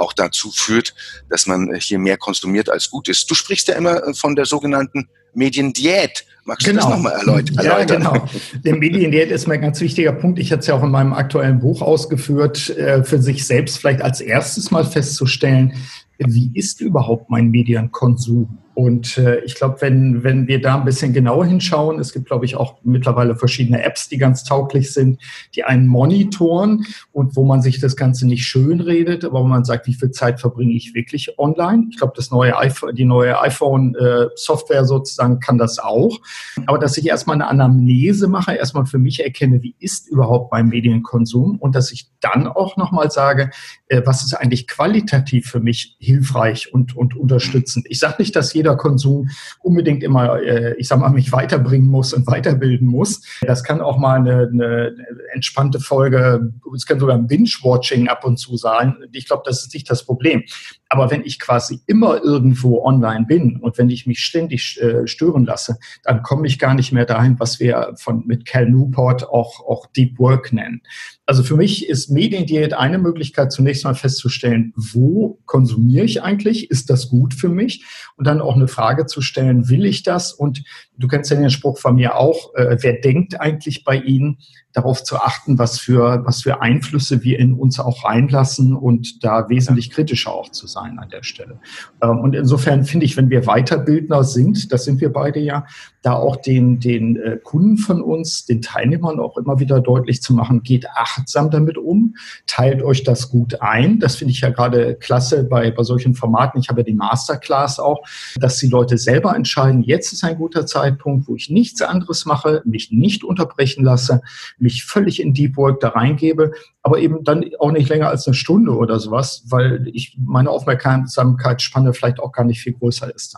auch 0.00 0.12
dazu 0.12 0.50
führt, 0.50 0.94
dass 1.28 1.46
man 1.46 1.74
hier 1.78 1.98
mehr 1.98 2.16
konsumiert 2.16 2.70
als 2.70 2.90
gut 2.90 3.08
ist. 3.08 3.30
Du 3.30 3.34
sprichst 3.34 3.68
ja 3.68 3.74
immer 3.74 4.14
von 4.14 4.34
der 4.34 4.46
sogenannten 4.46 5.08
Mediendiät. 5.34 6.24
Magst 6.44 6.66
genau. 6.66 6.82
du 6.82 6.88
das 6.88 6.96
nochmal 6.96 7.12
erläutern? 7.12 7.64
Ja, 7.64 7.84
genau. 7.84 8.26
Der 8.64 8.76
Mediendiät 8.76 9.30
ist 9.30 9.46
mir 9.46 9.54
ein 9.54 9.60
ganz 9.60 9.80
wichtiger 9.80 10.12
Punkt. 10.12 10.38
Ich 10.38 10.50
hatte 10.50 10.60
es 10.60 10.66
ja 10.66 10.74
auch 10.74 10.82
in 10.82 10.90
meinem 10.90 11.12
aktuellen 11.12 11.60
Buch 11.60 11.82
ausgeführt, 11.82 12.70
äh, 12.70 13.04
für 13.04 13.20
sich 13.20 13.46
selbst 13.46 13.78
vielleicht 13.78 14.02
als 14.02 14.20
erstes 14.20 14.70
mal 14.70 14.84
festzustellen, 14.84 15.74
wie 16.18 16.50
ist 16.54 16.80
überhaupt 16.80 17.30
mein 17.30 17.50
Medienkonsum? 17.50 18.58
Und 18.80 19.18
äh, 19.18 19.40
ich 19.40 19.56
glaube, 19.56 19.82
wenn, 19.82 20.24
wenn 20.24 20.48
wir 20.48 20.58
da 20.58 20.76
ein 20.76 20.86
bisschen 20.86 21.12
genauer 21.12 21.44
hinschauen, 21.44 21.98
es 21.98 22.14
gibt, 22.14 22.24
glaube 22.24 22.46
ich, 22.46 22.56
auch 22.56 22.78
mittlerweile 22.82 23.36
verschiedene 23.36 23.84
Apps, 23.84 24.08
die 24.08 24.16
ganz 24.16 24.42
tauglich 24.42 24.94
sind, 24.94 25.20
die 25.54 25.64
einen 25.64 25.86
monitoren 25.86 26.86
und 27.12 27.36
wo 27.36 27.44
man 27.44 27.60
sich 27.60 27.78
das 27.78 27.94
Ganze 27.94 28.26
nicht 28.26 28.46
schön 28.46 28.80
redet, 28.80 29.22
aber 29.26 29.42
wo 29.42 29.46
man 29.46 29.66
sagt, 29.66 29.86
wie 29.86 29.92
viel 29.92 30.12
Zeit 30.12 30.40
verbringe 30.40 30.72
ich 30.72 30.94
wirklich 30.94 31.38
online. 31.38 31.88
Ich 31.90 31.98
glaube, 31.98 32.14
neue 32.30 32.54
die 32.94 33.04
neue 33.04 33.38
iPhone-Software 33.42 34.80
äh, 34.80 34.84
sozusagen 34.86 35.40
kann 35.40 35.58
das 35.58 35.78
auch. 35.78 36.18
Aber 36.64 36.78
dass 36.78 36.96
ich 36.96 37.06
erstmal 37.06 37.34
eine 37.34 37.48
Anamnese 37.48 38.28
mache, 38.28 38.54
erstmal 38.54 38.86
für 38.86 38.98
mich 38.98 39.22
erkenne, 39.22 39.62
wie 39.62 39.74
ist 39.78 40.08
überhaupt 40.08 40.52
mein 40.52 40.68
Medienkonsum 40.68 41.58
und 41.58 41.74
dass 41.74 41.92
ich 41.92 42.08
dann 42.20 42.46
auch 42.46 42.78
nochmal 42.78 43.10
sage, 43.10 43.50
äh, 43.88 44.00
was 44.06 44.22
ist 44.22 44.32
eigentlich 44.32 44.66
qualitativ 44.66 45.48
für 45.48 45.60
mich 45.60 45.96
hilfreich 45.98 46.72
und, 46.72 46.96
und 46.96 47.14
unterstützend. 47.14 47.84
Ich 47.90 47.98
sage 47.98 48.16
nicht, 48.20 48.34
dass 48.34 48.54
jeder 48.54 48.69
Konsum 48.76 49.28
unbedingt 49.60 50.02
immer, 50.02 50.40
äh, 50.40 50.74
ich 50.76 50.88
sage 50.88 51.00
mal, 51.00 51.10
mich 51.10 51.32
weiterbringen 51.32 51.88
muss 51.88 52.12
und 52.12 52.26
weiterbilden 52.26 52.86
muss. 52.86 53.22
Das 53.42 53.64
kann 53.64 53.80
auch 53.80 53.98
mal 53.98 54.18
eine, 54.18 54.48
eine 54.52 54.94
entspannte 55.32 55.80
Folge, 55.80 56.52
es 56.74 56.86
kann 56.86 57.00
sogar 57.00 57.16
ein 57.16 57.26
Binge-Watching 57.26 58.08
ab 58.08 58.24
und 58.24 58.38
zu 58.38 58.56
sein. 58.56 58.96
Ich 59.12 59.26
glaube, 59.26 59.42
das 59.44 59.62
ist 59.62 59.74
nicht 59.74 59.90
das 59.90 60.04
Problem. 60.04 60.44
Aber 60.92 61.08
wenn 61.08 61.24
ich 61.24 61.38
quasi 61.38 61.80
immer 61.86 62.20
irgendwo 62.20 62.84
online 62.84 63.24
bin 63.24 63.58
und 63.58 63.78
wenn 63.78 63.90
ich 63.90 64.08
mich 64.08 64.24
ständig 64.24 64.76
äh, 64.82 65.06
stören 65.06 65.44
lasse, 65.44 65.78
dann 66.02 66.24
komme 66.24 66.48
ich 66.48 66.58
gar 66.58 66.74
nicht 66.74 66.90
mehr 66.90 67.06
dahin, 67.06 67.38
was 67.38 67.60
wir 67.60 67.94
von 67.96 68.26
mit 68.26 68.44
Cal 68.44 68.68
Newport 68.68 69.28
auch, 69.28 69.60
auch 69.60 69.86
Deep 69.86 70.18
Work 70.18 70.52
nennen. 70.52 70.82
Also 71.26 71.44
für 71.44 71.56
mich 71.56 71.88
ist 71.88 72.10
Mediendiät 72.10 72.74
eine 72.74 72.98
Möglichkeit, 72.98 73.52
zunächst 73.52 73.84
mal 73.84 73.94
festzustellen, 73.94 74.72
wo 74.74 75.38
konsumiere 75.46 76.04
ich 76.04 76.24
eigentlich? 76.24 76.72
Ist 76.72 76.90
das 76.90 77.08
gut 77.08 77.34
für 77.34 77.48
mich? 77.48 77.84
Und 78.16 78.26
dann 78.26 78.40
auch 78.40 78.56
eine 78.56 78.66
Frage 78.66 79.06
zu 79.06 79.22
stellen, 79.22 79.68
will 79.68 79.84
ich 79.84 80.02
das? 80.02 80.32
Und 80.32 80.64
du 80.98 81.06
kennst 81.06 81.30
ja 81.30 81.36
den 81.36 81.50
Spruch 81.50 81.78
von 81.78 81.94
mir 81.94 82.16
auch, 82.16 82.52
äh, 82.56 82.78
wer 82.80 82.94
denkt 82.94 83.40
eigentlich 83.40 83.84
bei 83.84 83.94
Ihnen? 83.94 84.38
darauf 84.72 85.02
zu 85.02 85.16
achten, 85.16 85.58
was 85.58 85.80
für, 85.80 86.24
was 86.24 86.42
für 86.42 86.62
Einflüsse 86.62 87.24
wir 87.24 87.38
in 87.38 87.54
uns 87.54 87.80
auch 87.80 88.04
reinlassen 88.04 88.76
und 88.76 89.24
da 89.24 89.48
wesentlich 89.48 89.90
kritischer 89.90 90.32
auch 90.32 90.50
zu 90.50 90.66
sein 90.66 90.79
an 90.80 91.08
der 91.10 91.22
Stelle. 91.22 91.60
Ähm, 92.02 92.18
und 92.20 92.34
insofern 92.34 92.84
finde 92.84 93.06
ich, 93.06 93.16
wenn 93.16 93.30
wir 93.30 93.42
Weiterbildner 93.42 94.24
sind, 94.24 94.72
das 94.72 94.84
sind 94.84 95.00
wir 95.00 95.12
beide 95.12 95.40
ja, 95.40 95.66
da 96.02 96.14
auch 96.14 96.36
den, 96.36 96.80
den 96.80 97.16
äh, 97.16 97.38
Kunden 97.42 97.76
von 97.76 98.00
uns, 98.00 98.46
den 98.46 98.62
Teilnehmern 98.62 99.20
auch 99.20 99.36
immer 99.36 99.60
wieder 99.60 99.80
deutlich 99.80 100.22
zu 100.22 100.32
machen, 100.32 100.62
geht 100.62 100.86
achtsam 100.90 101.50
damit 101.50 101.76
um, 101.76 102.14
teilt 102.46 102.82
euch 102.82 103.04
das 103.04 103.28
gut 103.28 103.60
ein. 103.60 103.98
Das 103.98 104.16
finde 104.16 104.32
ich 104.32 104.40
ja 104.40 104.50
gerade 104.50 104.94
klasse 104.94 105.44
bei, 105.44 105.70
bei 105.70 105.82
solchen 105.82 106.14
Formaten. 106.14 106.60
Ich 106.60 106.68
habe 106.68 106.80
ja 106.80 106.84
die 106.84 106.94
Masterclass 106.94 107.78
auch, 107.78 108.02
dass 108.36 108.58
die 108.58 108.68
Leute 108.68 108.98
selber 108.98 109.34
entscheiden, 109.36 109.82
jetzt 109.82 110.12
ist 110.12 110.24
ein 110.24 110.36
guter 110.36 110.66
Zeitpunkt, 110.66 111.28
wo 111.28 111.36
ich 111.36 111.50
nichts 111.50 111.82
anderes 111.82 112.24
mache, 112.24 112.62
mich 112.64 112.90
nicht 112.90 113.24
unterbrechen 113.24 113.84
lasse, 113.84 114.22
mich 114.58 114.84
völlig 114.84 115.20
in 115.20 115.34
Deep 115.34 115.56
Work 115.56 115.80
da 115.80 115.90
reingebe, 115.90 116.52
aber 116.82 116.98
eben 116.98 117.24
dann 117.24 117.44
auch 117.58 117.72
nicht 117.72 117.88
länger 117.88 118.08
als 118.08 118.26
eine 118.26 118.34
Stunde 118.34 118.72
oder 118.72 118.98
sowas, 118.98 119.44
weil 119.48 119.88
ich 119.92 120.16
meine 120.18 120.50
Aufmerksamkeitsspanne 120.50 121.92
vielleicht 121.92 122.20
auch 122.20 122.32
gar 122.32 122.44
nicht 122.44 122.60
viel 122.60 122.72
größer 122.72 123.14
ist. 123.14 123.36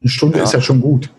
Eine 0.00 0.10
Stunde 0.10 0.38
ja. 0.38 0.44
ist 0.44 0.52
ja 0.52 0.60
schon 0.60 0.80
gut. 0.80 1.10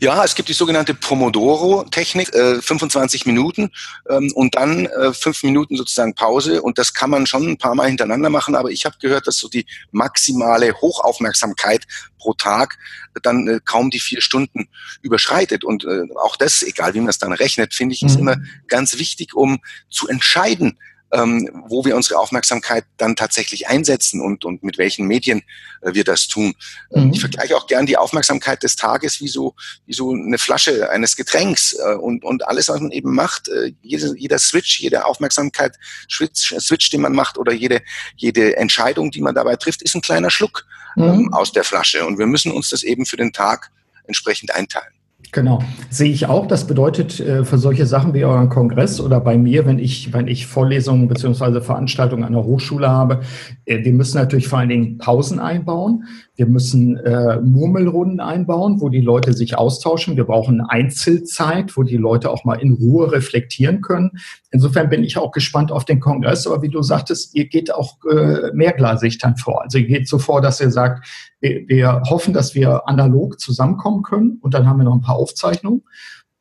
Ja, 0.00 0.24
es 0.24 0.34
gibt 0.34 0.48
die 0.48 0.54
sogenannte 0.54 0.94
Pomodoro-Technik, 0.94 2.34
äh, 2.34 2.60
25 2.60 3.26
Minuten 3.26 3.70
ähm, 4.08 4.32
und 4.34 4.54
dann 4.54 4.86
äh, 4.86 5.12
fünf 5.12 5.42
Minuten 5.42 5.76
sozusagen 5.76 6.14
Pause. 6.14 6.62
Und 6.62 6.78
das 6.78 6.94
kann 6.94 7.10
man 7.10 7.26
schon 7.26 7.46
ein 7.46 7.58
paar 7.58 7.74
Mal 7.74 7.88
hintereinander 7.88 8.30
machen. 8.30 8.54
Aber 8.54 8.70
ich 8.70 8.84
habe 8.84 8.96
gehört, 9.00 9.26
dass 9.26 9.36
so 9.36 9.48
die 9.48 9.66
maximale 9.92 10.72
Hochaufmerksamkeit 10.80 11.84
pro 12.18 12.34
Tag 12.34 12.78
dann 13.22 13.46
äh, 13.46 13.60
kaum 13.64 13.90
die 13.90 14.00
vier 14.00 14.20
Stunden 14.20 14.68
überschreitet. 15.02 15.64
Und 15.64 15.84
äh, 15.84 16.02
auch 16.16 16.36
das, 16.36 16.62
egal 16.62 16.94
wie 16.94 17.00
man 17.00 17.10
es 17.10 17.18
dann 17.18 17.32
rechnet, 17.32 17.74
finde 17.74 17.94
ich, 17.94 18.02
ist 18.02 18.14
mhm. 18.14 18.28
immer 18.28 18.36
ganz 18.68 18.98
wichtig, 18.98 19.34
um 19.34 19.58
zu 19.90 20.08
entscheiden, 20.08 20.78
ähm, 21.14 21.48
wo 21.68 21.84
wir 21.84 21.96
unsere 21.96 22.18
Aufmerksamkeit 22.18 22.84
dann 22.96 23.14
tatsächlich 23.16 23.68
einsetzen 23.68 24.20
und, 24.20 24.44
und 24.44 24.62
mit 24.62 24.78
welchen 24.78 25.06
Medien 25.06 25.42
äh, 25.82 25.94
wir 25.94 26.04
das 26.04 26.26
tun. 26.26 26.54
Ähm, 26.92 27.06
mhm. 27.06 27.12
Ich 27.12 27.20
vergleiche 27.20 27.56
auch 27.56 27.66
gern 27.66 27.86
die 27.86 27.96
Aufmerksamkeit 27.96 28.62
des 28.62 28.76
Tages 28.76 29.20
wie 29.20 29.28
so, 29.28 29.54
wie 29.86 29.92
so 29.92 30.12
eine 30.12 30.38
Flasche 30.38 30.90
eines 30.90 31.16
Getränks 31.16 31.74
äh, 31.74 31.94
und, 31.94 32.24
und 32.24 32.46
alles, 32.48 32.68
was 32.68 32.80
man 32.80 32.90
eben 32.90 33.14
macht, 33.14 33.48
äh, 33.48 33.72
jeder, 33.82 34.14
jeder 34.16 34.38
Switch, 34.38 34.80
jede 34.80 35.04
Aufmerksamkeit, 35.04 35.76
Switch, 36.10 36.54
Switch, 36.58 36.90
den 36.90 37.00
man 37.00 37.14
macht 37.14 37.38
oder 37.38 37.52
jede, 37.52 37.82
jede 38.16 38.56
Entscheidung, 38.56 39.10
die 39.10 39.20
man 39.20 39.34
dabei 39.34 39.56
trifft, 39.56 39.82
ist 39.82 39.94
ein 39.94 40.02
kleiner 40.02 40.30
Schluck 40.30 40.66
mhm. 40.96 41.04
ähm, 41.04 41.34
aus 41.34 41.52
der 41.52 41.64
Flasche. 41.64 42.04
Und 42.04 42.18
wir 42.18 42.26
müssen 42.26 42.50
uns 42.50 42.70
das 42.70 42.82
eben 42.82 43.06
für 43.06 43.16
den 43.16 43.32
Tag 43.32 43.70
entsprechend 44.06 44.52
einteilen. 44.52 44.92
Genau, 45.34 45.58
sehe 45.90 46.12
ich 46.12 46.26
auch. 46.26 46.46
Das 46.46 46.64
bedeutet 46.64 47.18
äh, 47.18 47.44
für 47.44 47.58
solche 47.58 47.86
Sachen 47.86 48.14
wie 48.14 48.24
euren 48.24 48.48
Kongress 48.50 49.00
oder 49.00 49.18
bei 49.18 49.36
mir, 49.36 49.66
wenn 49.66 49.80
ich, 49.80 50.12
wenn 50.12 50.28
ich 50.28 50.46
Vorlesungen 50.46 51.08
beziehungsweise 51.08 51.60
Veranstaltungen 51.60 52.22
an 52.22 52.34
der 52.34 52.44
Hochschule 52.44 52.88
habe, 52.88 53.22
äh, 53.64 53.84
wir 53.84 53.92
müssen 53.92 54.16
natürlich 54.16 54.46
vor 54.46 54.60
allen 54.60 54.68
Dingen 54.68 54.98
Pausen 54.98 55.40
einbauen. 55.40 56.04
Wir 56.36 56.46
müssen 56.46 56.98
äh, 56.98 57.40
Murmelrunden 57.40 58.20
einbauen, 58.20 58.80
wo 58.80 58.90
die 58.90 59.00
Leute 59.00 59.32
sich 59.32 59.58
austauschen. 59.58 60.16
Wir 60.16 60.22
brauchen 60.22 60.60
Einzelzeit, 60.60 61.76
wo 61.76 61.82
die 61.82 61.96
Leute 61.96 62.30
auch 62.30 62.44
mal 62.44 62.60
in 62.60 62.72
Ruhe 62.72 63.10
reflektieren 63.10 63.80
können. 63.80 64.12
Insofern 64.54 64.88
bin 64.88 65.02
ich 65.02 65.18
auch 65.18 65.32
gespannt 65.32 65.72
auf 65.72 65.84
den 65.84 65.98
Kongress. 65.98 66.46
Aber 66.46 66.62
wie 66.62 66.68
du 66.68 66.80
sagtest, 66.80 67.34
ihr 67.34 67.46
geht 67.48 67.74
auch 67.74 67.96
äh, 68.08 68.52
mehrglasig 68.52 69.18
dann 69.18 69.36
vor. 69.36 69.62
Also 69.62 69.78
ihr 69.78 69.86
geht 69.88 70.06
so 70.06 70.20
vor, 70.20 70.40
dass 70.40 70.60
ihr 70.60 70.70
sagt, 70.70 71.08
wir, 71.40 71.66
wir 71.66 72.02
hoffen, 72.08 72.32
dass 72.32 72.54
wir 72.54 72.86
analog 72.88 73.40
zusammenkommen 73.40 74.04
können 74.04 74.38
und 74.42 74.54
dann 74.54 74.68
haben 74.68 74.78
wir 74.78 74.84
noch 74.84 74.94
ein 74.94 75.00
paar 75.00 75.16
Aufzeichnungen. 75.16 75.82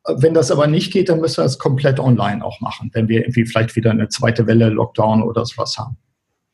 Wenn 0.07 0.35
das 0.35 0.51
aber 0.51 0.67
nicht 0.67 0.93
geht, 0.93 1.09
dann 1.09 1.21
müssen 1.21 1.37
wir 1.37 1.45
es 1.45 1.57
komplett 1.57 1.99
online 1.99 2.45
auch 2.45 2.61
machen, 2.61 2.91
wenn 2.93 3.07
wir 3.07 3.21
irgendwie 3.21 3.47
vielleicht 3.47 3.75
wieder 3.75 3.89
eine 3.89 4.09
zweite 4.09 4.45
Welle 4.45 4.69
Lockdown 4.69 5.23
oder 5.23 5.43
sowas 5.47 5.75
haben. 5.79 5.97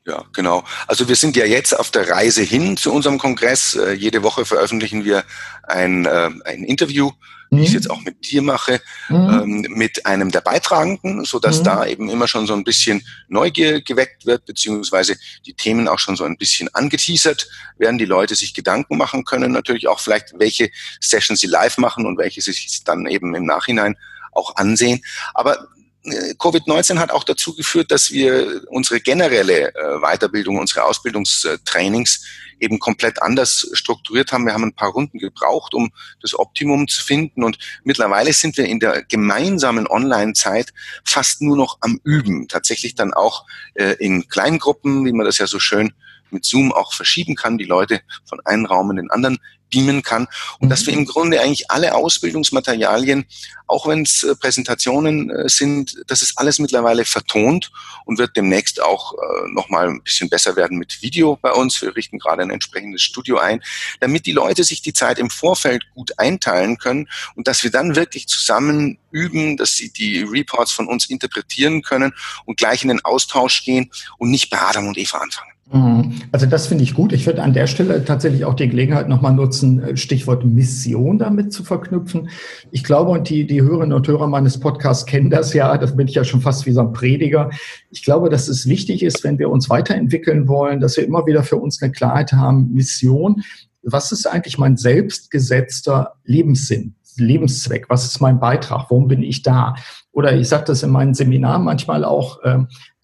Ja, 0.06 0.24
genau. 0.32 0.64
Also 0.88 1.10
wir 1.10 1.18
sind 1.18 1.36
ja 1.36 1.44
jetzt 1.44 1.78
auf 1.78 1.92
der 1.92 2.10
Reise 2.10 2.42
hin 2.42 2.78
zu 2.78 2.94
unserem 2.94 3.18
Kongress. 3.18 3.76
Äh, 3.76 3.96
jede 3.96 4.24
Woche 4.24 4.46
veröffentlichen 4.46 5.04
wir 5.04 5.26
ein, 5.64 6.06
äh, 6.06 6.30
ein 6.46 6.64
Interview. 6.64 7.12
Wie 7.52 7.62
ich 7.62 7.70
es 7.70 7.74
jetzt 7.74 7.90
auch 7.90 8.02
mit 8.02 8.30
dir 8.30 8.42
mache, 8.42 8.80
mhm. 9.10 9.16
ähm, 9.16 9.66
mit 9.70 10.06
einem 10.06 10.32
der 10.32 10.42
Beitragenden, 10.42 11.26
so 11.26 11.40
dass 11.40 11.60
mhm. 11.60 11.64
da 11.64 11.86
eben 11.86 12.10
immer 12.10 12.28
schon 12.28 12.48
so 12.48 12.54
ein 12.54 12.64
bisschen 12.64 13.02
Neugier 13.28 13.82
geweckt 13.82 14.26
wird, 14.26 14.46
beziehungsweise 14.46 15.16
die 15.46 15.54
Themen 15.54 15.88
auch 15.88 16.00
schon 16.00 16.16
so 16.16 16.26
ein 16.26 16.38
bisschen 16.38 16.74
angeteasert 16.74 17.50
werden, 17.78 17.98
die 17.98 18.06
Leute 18.06 18.36
sich 18.36 18.54
Gedanken 18.54 18.98
machen 18.98 19.26
können, 19.26 19.52
natürlich 19.52 19.88
auch 19.88 20.00
vielleicht, 20.00 20.34
welche 20.38 20.70
Sessions 21.00 21.40
sie 21.40 21.48
live 21.48 21.78
machen 21.78 22.06
und 22.06 22.18
welche 22.18 22.42
sie 22.42 22.52
sich 22.52 22.84
dann 22.84 23.08
eben 23.08 23.34
im 23.34 23.46
Nachhinein 23.46 23.96
auch 24.32 24.56
ansehen. 24.56 25.02
Aber 25.34 25.68
Covid-19 26.12 27.00
hat 27.00 27.12
auch 27.12 27.24
dazu 27.24 27.56
geführt, 27.56 27.92
dass 27.92 28.12
wir 28.12 28.62
unsere 28.70 29.00
generelle 29.00 29.74
äh, 29.74 30.00
Weiterbildung, 30.02 30.58
unsere 30.58 30.84
Ausbildungstrainings 30.84 32.26
eben 32.60 32.80
komplett 32.80 33.22
anders 33.22 33.70
strukturiert 33.74 34.32
haben. 34.32 34.46
Wir 34.46 34.54
haben 34.54 34.66
ein 34.66 34.76
paar 34.76 34.92
Runden 34.92 35.18
gebraucht, 35.18 35.74
um 35.74 35.92
das 36.22 36.38
Optimum 36.38 36.88
zu 36.88 37.04
finden. 37.04 37.44
Und 37.44 37.58
mittlerweile 37.84 38.34
sind 38.34 38.58
wir 38.58 38.66
in 38.66 38.80
der 38.80 39.04
gemeinsamen 39.04 39.88
Online-Zeit 39.88 40.74
fast 41.06 41.42
nur 41.42 41.58
noch 41.58 41.78
am 41.82 42.00
Üben. 42.04 42.48
Tatsächlich 42.48 42.96
dann 42.96 43.14
auch 43.14 43.46
äh, 43.76 43.96
in 44.00 44.28
Kleingruppen, 44.28 45.06
wie 45.06 45.14
man 45.14 45.26
das 45.26 45.38
ja 45.38 45.48
so 45.48 45.60
schön 45.60 45.94
mit 46.32 46.46
Zoom 46.46 46.72
auch 46.72 46.94
verschieben 46.94 47.36
kann, 47.36 47.58
die 47.58 47.66
Leute 47.66 48.02
von 48.26 48.40
einem 48.46 48.66
Raum 48.66 48.92
in 48.92 48.98
den 48.98 49.10
anderen 49.10 49.40
beamen 49.70 50.04
kann 50.04 50.28
und 50.60 50.68
mhm. 50.68 50.70
dass 50.70 50.86
wir 50.86 50.94
im 50.94 51.06
Grunde 51.06 51.42
eigentlich 51.42 51.70
alle 51.72 51.96
Ausbildungsmaterialien, 51.96 53.26
auch 53.68 53.88
wenn 53.88 54.02
es 54.02 54.24
äh, 54.24 54.36
Präsentationen 54.36 55.30
äh, 55.30 55.50
sind, 55.50 56.04
das 56.08 56.22
ist 56.22 56.38
alles 56.38 56.60
mittlerweile 56.60 57.06
vertont 57.06 57.72
und 58.06 58.18
wird 58.18 58.36
demnächst 58.36 58.82
auch 58.82 59.14
äh, 59.14 59.52
nochmal 59.52 59.88
ein 59.90 60.02
bisschen 60.02 60.30
besser 60.30 60.56
werden 60.56 60.78
mit 60.78 61.02
Video 61.02 61.38
bei 61.42 61.52
uns. 61.52 61.82
Wir 61.82 61.96
richten 61.96 62.20
gerade 62.20 62.42
ein 62.42 62.50
entsprechendes 62.50 63.02
Studio 63.02 63.38
ein, 63.38 63.62
damit 64.00 64.26
die 64.26 64.32
Leute 64.32 64.64
sich 64.64 64.82
die 64.82 64.94
Zeit 64.94 65.20
im 65.20 65.30
Vorfeld 65.30 65.86
gut 65.94 66.18
einteilen 66.18 66.78
können 66.78 67.08
und 67.36 67.48
dass 67.48 67.64
wir 67.64 67.72
dann 67.72 67.96
wirklich 67.96 68.28
zusammen 68.28 68.98
üben, 69.12 69.58
dass 69.58 69.74
sie 69.74 69.92
die 69.92 70.22
Reports 70.22 70.72
von 70.72 70.88
uns 70.88 71.10
interpretieren 71.10 71.82
können 71.82 72.14
und 72.46 72.58
gleich 72.58 72.84
in 72.84 72.90
den 72.90 73.04
Austausch 73.06 73.64
gehen 73.64 73.92
und 74.18 74.32
nicht 74.32 74.50
bei 74.50 74.60
Adam 74.60 74.88
und 74.88 74.98
Eva 74.98 75.20
anfangen. 75.20 75.52
Mhm. 75.72 76.16
Also 76.32 76.48
das 76.48 76.66
finde 76.66 76.84
ich 76.84 76.96
gut. 76.96 77.14
Ich 77.14 77.28
würde 77.28 77.44
an 77.44 77.54
der 77.54 77.68
Stelle 77.68 78.04
tatsächlich 78.04 78.44
auch 78.44 78.56
die 78.56 78.68
Gelegenheit 78.68 79.08
nochmal 79.08 79.34
nutzen, 79.34 79.82
äh, 79.82 79.98
Stichwort 79.98 80.44
Mission 80.44 81.20
damit 81.20 81.54
zu 81.54 81.64
verknüpfen. 81.64 82.30
Ich 82.72 82.84
glaube, 82.84 83.12
und 83.12 83.30
die, 83.30 83.46
die 83.46 83.62
Hörerinnen 83.62 83.94
und 83.94 84.08
Hörer 84.08 84.28
meines 84.28 84.60
Podcasts 84.60 85.06
kennen 85.06 85.30
das 85.30 85.54
ja, 85.54 85.78
das 85.78 85.96
bin 85.96 86.08
ich 86.08 86.16
ja 86.16 86.24
schon 86.24 86.42
fast 86.42 86.66
wie 86.66 86.72
so 86.72 86.82
ein 86.82 86.92
Prediger. 86.94 87.52
Ich 87.92 88.04
glaube, 88.04 88.30
dass 88.30 88.48
es 88.48 88.68
wichtig 88.68 89.04
ist, 89.04 89.24
wenn 89.24 89.38
wir 89.38 89.50
uns 89.52 89.70
weiterentwickeln 89.70 90.48
wollen, 90.48 90.80
dass 90.80 90.98
wir 90.98 91.06
immer 91.06 91.28
wieder 91.28 91.44
für 91.44 91.58
uns 91.58 91.82
eine 91.82 91.92
Klarheit 91.92 92.34
haben, 92.34 92.72
Mission. 92.74 93.44
Was 93.84 94.12
ist 94.12 94.26
eigentlich 94.26 94.58
mein 94.58 94.76
selbstgesetzter 94.76 96.14
Lebenssinn? 96.24 96.96
Lebenszweck? 97.18 97.90
Was 97.90 98.06
ist 98.06 98.22
mein 98.22 98.40
Beitrag? 98.40 98.90
Warum 98.90 99.08
bin 99.08 99.22
ich 99.22 99.44
da? 99.44 99.76
Oder 100.12 100.36
ich 100.36 100.48
sage 100.48 100.66
das 100.66 100.84
in 100.84 100.90
meinen 100.90 101.14
Seminaren 101.14 101.64
manchmal 101.64 102.04
auch, 102.04 102.42
äh, 102.44 102.60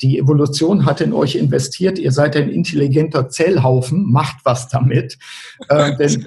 die 0.06 0.20
Evolution 0.20 0.86
hat 0.86 1.02
in 1.02 1.13
euch 1.13 1.36
investiert, 1.36 1.98
ihr 1.98 2.12
seid 2.12 2.36
ein 2.36 2.50
intelligenter 2.50 3.28
Zellhaufen, 3.28 4.12
macht 4.12 4.38
was 4.44 4.68
damit. 4.68 5.18
Äh, 5.70 5.96
denn, 5.96 6.26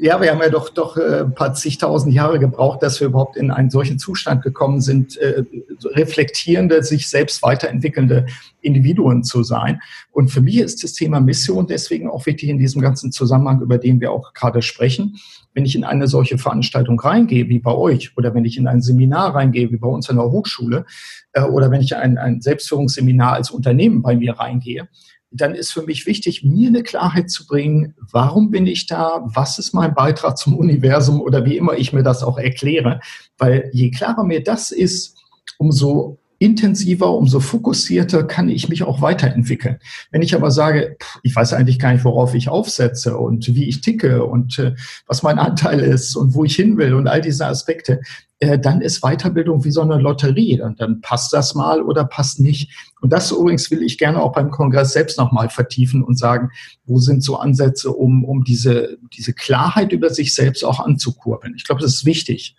ja, 0.00 0.20
wir 0.20 0.30
haben 0.30 0.40
ja 0.40 0.48
doch, 0.48 0.70
doch 0.70 0.96
äh, 0.96 1.20
ein 1.20 1.34
paar 1.34 1.54
zigtausend 1.54 2.14
Jahre 2.14 2.38
gebraucht, 2.38 2.82
dass 2.82 2.98
wir 2.98 3.08
überhaupt 3.08 3.36
in 3.36 3.50
einen 3.50 3.70
solchen 3.70 3.98
Zustand 3.98 4.42
gekommen 4.42 4.80
sind, 4.80 5.16
äh, 5.18 5.44
reflektierende, 5.84 6.82
sich 6.82 7.08
selbst 7.08 7.42
weiterentwickelnde 7.42 8.26
Individuen 8.62 9.22
zu 9.22 9.42
sein. 9.42 9.80
Und 10.12 10.30
für 10.30 10.40
mich 10.40 10.58
ist 10.58 10.82
das 10.82 10.94
Thema 10.94 11.20
Mission 11.20 11.66
deswegen 11.66 12.08
auch 12.08 12.26
wichtig 12.26 12.48
in 12.48 12.58
diesem 12.58 12.80
ganzen 12.80 13.12
Zusammenhang, 13.12 13.60
über 13.60 13.78
den 13.78 14.00
wir 14.00 14.12
auch 14.12 14.32
gerade 14.32 14.62
sprechen. 14.62 15.16
Wenn 15.52 15.64
ich 15.64 15.76
in 15.76 15.84
eine 15.84 16.08
solche 16.08 16.38
Veranstaltung 16.38 16.98
reingehe, 16.98 17.48
wie 17.48 17.58
bei 17.58 17.72
euch, 17.72 18.16
oder 18.16 18.34
wenn 18.34 18.44
ich 18.44 18.56
in 18.56 18.66
ein 18.66 18.80
Seminar 18.80 19.34
reingehe, 19.34 19.70
wie 19.70 19.76
bei 19.76 19.88
uns 19.88 20.08
an 20.08 20.16
der 20.16 20.30
Hochschule, 20.30 20.84
äh, 21.32 21.42
oder 21.42 21.70
wenn 21.70 21.80
ich 21.80 21.96
ein, 21.96 22.18
ein 22.18 22.40
Selbstführungsseminar 22.40 23.34
als 23.34 23.50
Unternehmen 23.50 24.02
bei 24.02 24.16
mir 24.16 24.34
reingehe, 24.34 24.88
dann 25.32 25.54
ist 25.54 25.72
für 25.72 25.82
mich 25.82 26.06
wichtig, 26.06 26.42
mir 26.42 26.68
eine 26.68 26.82
Klarheit 26.82 27.30
zu 27.30 27.46
bringen, 27.46 27.94
warum 28.10 28.50
bin 28.50 28.66
ich 28.66 28.86
da, 28.86 29.22
was 29.24 29.58
ist 29.58 29.72
mein 29.72 29.94
Beitrag 29.94 30.36
zum 30.36 30.56
Universum 30.56 31.20
oder 31.20 31.44
wie 31.44 31.56
immer 31.56 31.74
ich 31.74 31.92
mir 31.92 32.02
das 32.02 32.24
auch 32.24 32.36
erkläre. 32.36 33.00
Weil 33.38 33.70
je 33.72 33.90
klarer 33.90 34.24
mir 34.24 34.42
das 34.42 34.72
ist, 34.72 35.16
umso 35.58 36.18
intensiver, 36.40 37.12
umso 37.12 37.38
fokussierter 37.38 38.24
kann 38.24 38.48
ich 38.48 38.70
mich 38.70 38.82
auch 38.82 39.02
weiterentwickeln. 39.02 39.76
Wenn 40.10 40.22
ich 40.22 40.34
aber 40.34 40.50
sage, 40.50 40.96
ich 41.22 41.36
weiß 41.36 41.52
eigentlich 41.52 41.78
gar 41.78 41.92
nicht, 41.92 42.04
worauf 42.04 42.34
ich 42.34 42.48
aufsetze 42.48 43.18
und 43.18 43.54
wie 43.54 43.68
ich 43.68 43.82
ticke 43.82 44.24
und 44.24 44.58
äh, 44.58 44.74
was 45.06 45.22
mein 45.22 45.38
Anteil 45.38 45.80
ist 45.80 46.16
und 46.16 46.34
wo 46.34 46.44
ich 46.44 46.56
hin 46.56 46.78
will 46.78 46.94
und 46.94 47.08
all 47.08 47.20
diese 47.20 47.46
Aspekte, 47.46 48.00
äh, 48.38 48.58
dann 48.58 48.80
ist 48.80 49.02
Weiterbildung 49.02 49.64
wie 49.64 49.70
so 49.70 49.82
eine 49.82 49.98
Lotterie. 49.98 50.62
Und 50.62 50.80
dann 50.80 51.02
passt 51.02 51.34
das 51.34 51.54
mal 51.54 51.82
oder 51.82 52.04
passt 52.04 52.40
nicht. 52.40 52.70
Und 53.02 53.12
das 53.12 53.30
übrigens 53.30 53.70
will 53.70 53.82
ich 53.82 53.98
gerne 53.98 54.22
auch 54.22 54.32
beim 54.32 54.50
Kongress 54.50 54.94
selbst 54.94 55.18
nochmal 55.18 55.50
vertiefen 55.50 56.02
und 56.02 56.18
sagen, 56.18 56.48
wo 56.86 56.98
sind 57.00 57.22
so 57.22 57.36
Ansätze, 57.36 57.90
um, 57.90 58.24
um 58.24 58.44
diese, 58.44 58.96
diese 59.12 59.34
Klarheit 59.34 59.92
über 59.92 60.08
sich 60.08 60.34
selbst 60.34 60.64
auch 60.64 60.80
anzukurbeln. 60.80 61.52
Ich 61.54 61.64
glaube, 61.64 61.82
das 61.82 61.92
ist 61.92 62.06
wichtig. 62.06 62.56